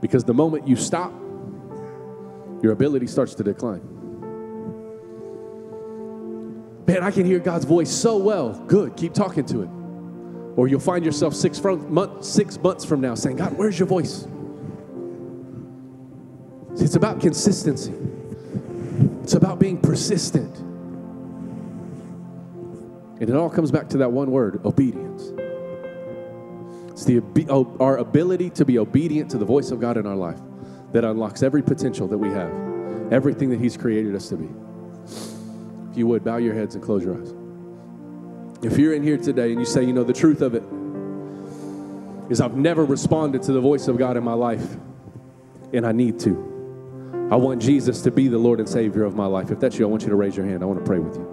because 0.02 0.22
the 0.22 0.34
moment 0.34 0.68
you 0.68 0.76
stop, 0.76 1.10
your 2.62 2.72
ability 2.72 3.06
starts 3.06 3.34
to 3.36 3.42
decline. 3.42 3.80
Man, 6.86 7.02
I 7.02 7.10
can 7.10 7.24
hear 7.24 7.38
God's 7.38 7.64
voice 7.64 7.90
so 7.90 8.18
well. 8.18 8.62
Good, 8.66 8.94
keep 8.94 9.14
talking 9.14 9.46
to 9.46 9.62
it. 9.62 9.70
Or 10.56 10.68
you'll 10.68 10.80
find 10.80 11.04
yourself 11.04 11.34
six, 11.34 11.58
from, 11.58 11.92
month, 11.92 12.24
six 12.24 12.58
months 12.58 12.84
from 12.84 13.00
now 13.00 13.14
saying, 13.14 13.36
God, 13.36 13.56
where's 13.56 13.78
your 13.78 13.88
voice? 13.88 14.26
It's 16.76 16.96
about 16.96 17.20
consistency, 17.20 17.94
it's 19.22 19.34
about 19.34 19.58
being 19.58 19.78
persistent. 19.78 20.58
And 23.20 23.30
it 23.30 23.36
all 23.36 23.50
comes 23.50 23.70
back 23.70 23.88
to 23.90 23.98
that 23.98 24.10
one 24.10 24.32
word 24.32 24.60
obedience. 24.64 25.30
It's 26.90 27.04
the, 27.04 27.22
our 27.78 27.98
ability 27.98 28.50
to 28.50 28.64
be 28.64 28.78
obedient 28.78 29.30
to 29.30 29.38
the 29.38 29.44
voice 29.44 29.70
of 29.70 29.80
God 29.80 29.96
in 29.96 30.06
our 30.06 30.16
life 30.16 30.40
that 30.92 31.04
unlocks 31.04 31.42
every 31.42 31.62
potential 31.62 32.08
that 32.08 32.18
we 32.18 32.28
have, 32.30 32.50
everything 33.12 33.48
that 33.50 33.60
He's 33.60 33.76
created 33.76 34.14
us 34.14 34.28
to 34.30 34.36
be. 34.36 34.48
If 35.92 35.96
you 35.96 36.06
would, 36.08 36.24
bow 36.24 36.38
your 36.38 36.54
heads 36.54 36.74
and 36.74 36.82
close 36.82 37.04
your 37.04 37.20
eyes. 37.20 37.41
If 38.62 38.78
you're 38.78 38.94
in 38.94 39.02
here 39.02 39.16
today 39.16 39.50
and 39.50 39.58
you 39.58 39.66
say, 39.66 39.82
you 39.82 39.92
know, 39.92 40.04
the 40.04 40.12
truth 40.12 40.40
of 40.40 40.54
it 40.54 40.62
is 42.30 42.40
I've 42.40 42.56
never 42.56 42.84
responded 42.84 43.42
to 43.42 43.52
the 43.52 43.60
voice 43.60 43.88
of 43.88 43.98
God 43.98 44.16
in 44.16 44.22
my 44.22 44.34
life, 44.34 44.76
and 45.72 45.84
I 45.84 45.92
need 45.92 46.20
to. 46.20 47.28
I 47.30 47.36
want 47.36 47.60
Jesus 47.60 48.02
to 48.02 48.10
be 48.10 48.28
the 48.28 48.38
Lord 48.38 48.60
and 48.60 48.68
Savior 48.68 49.04
of 49.04 49.16
my 49.16 49.26
life. 49.26 49.50
If 49.50 49.58
that's 49.58 49.78
you, 49.78 49.86
I 49.86 49.88
want 49.88 50.02
you 50.02 50.10
to 50.10 50.16
raise 50.16 50.36
your 50.36 50.46
hand. 50.46 50.62
I 50.62 50.66
want 50.66 50.78
to 50.78 50.84
pray 50.84 50.98
with 50.98 51.16
you. 51.16 51.31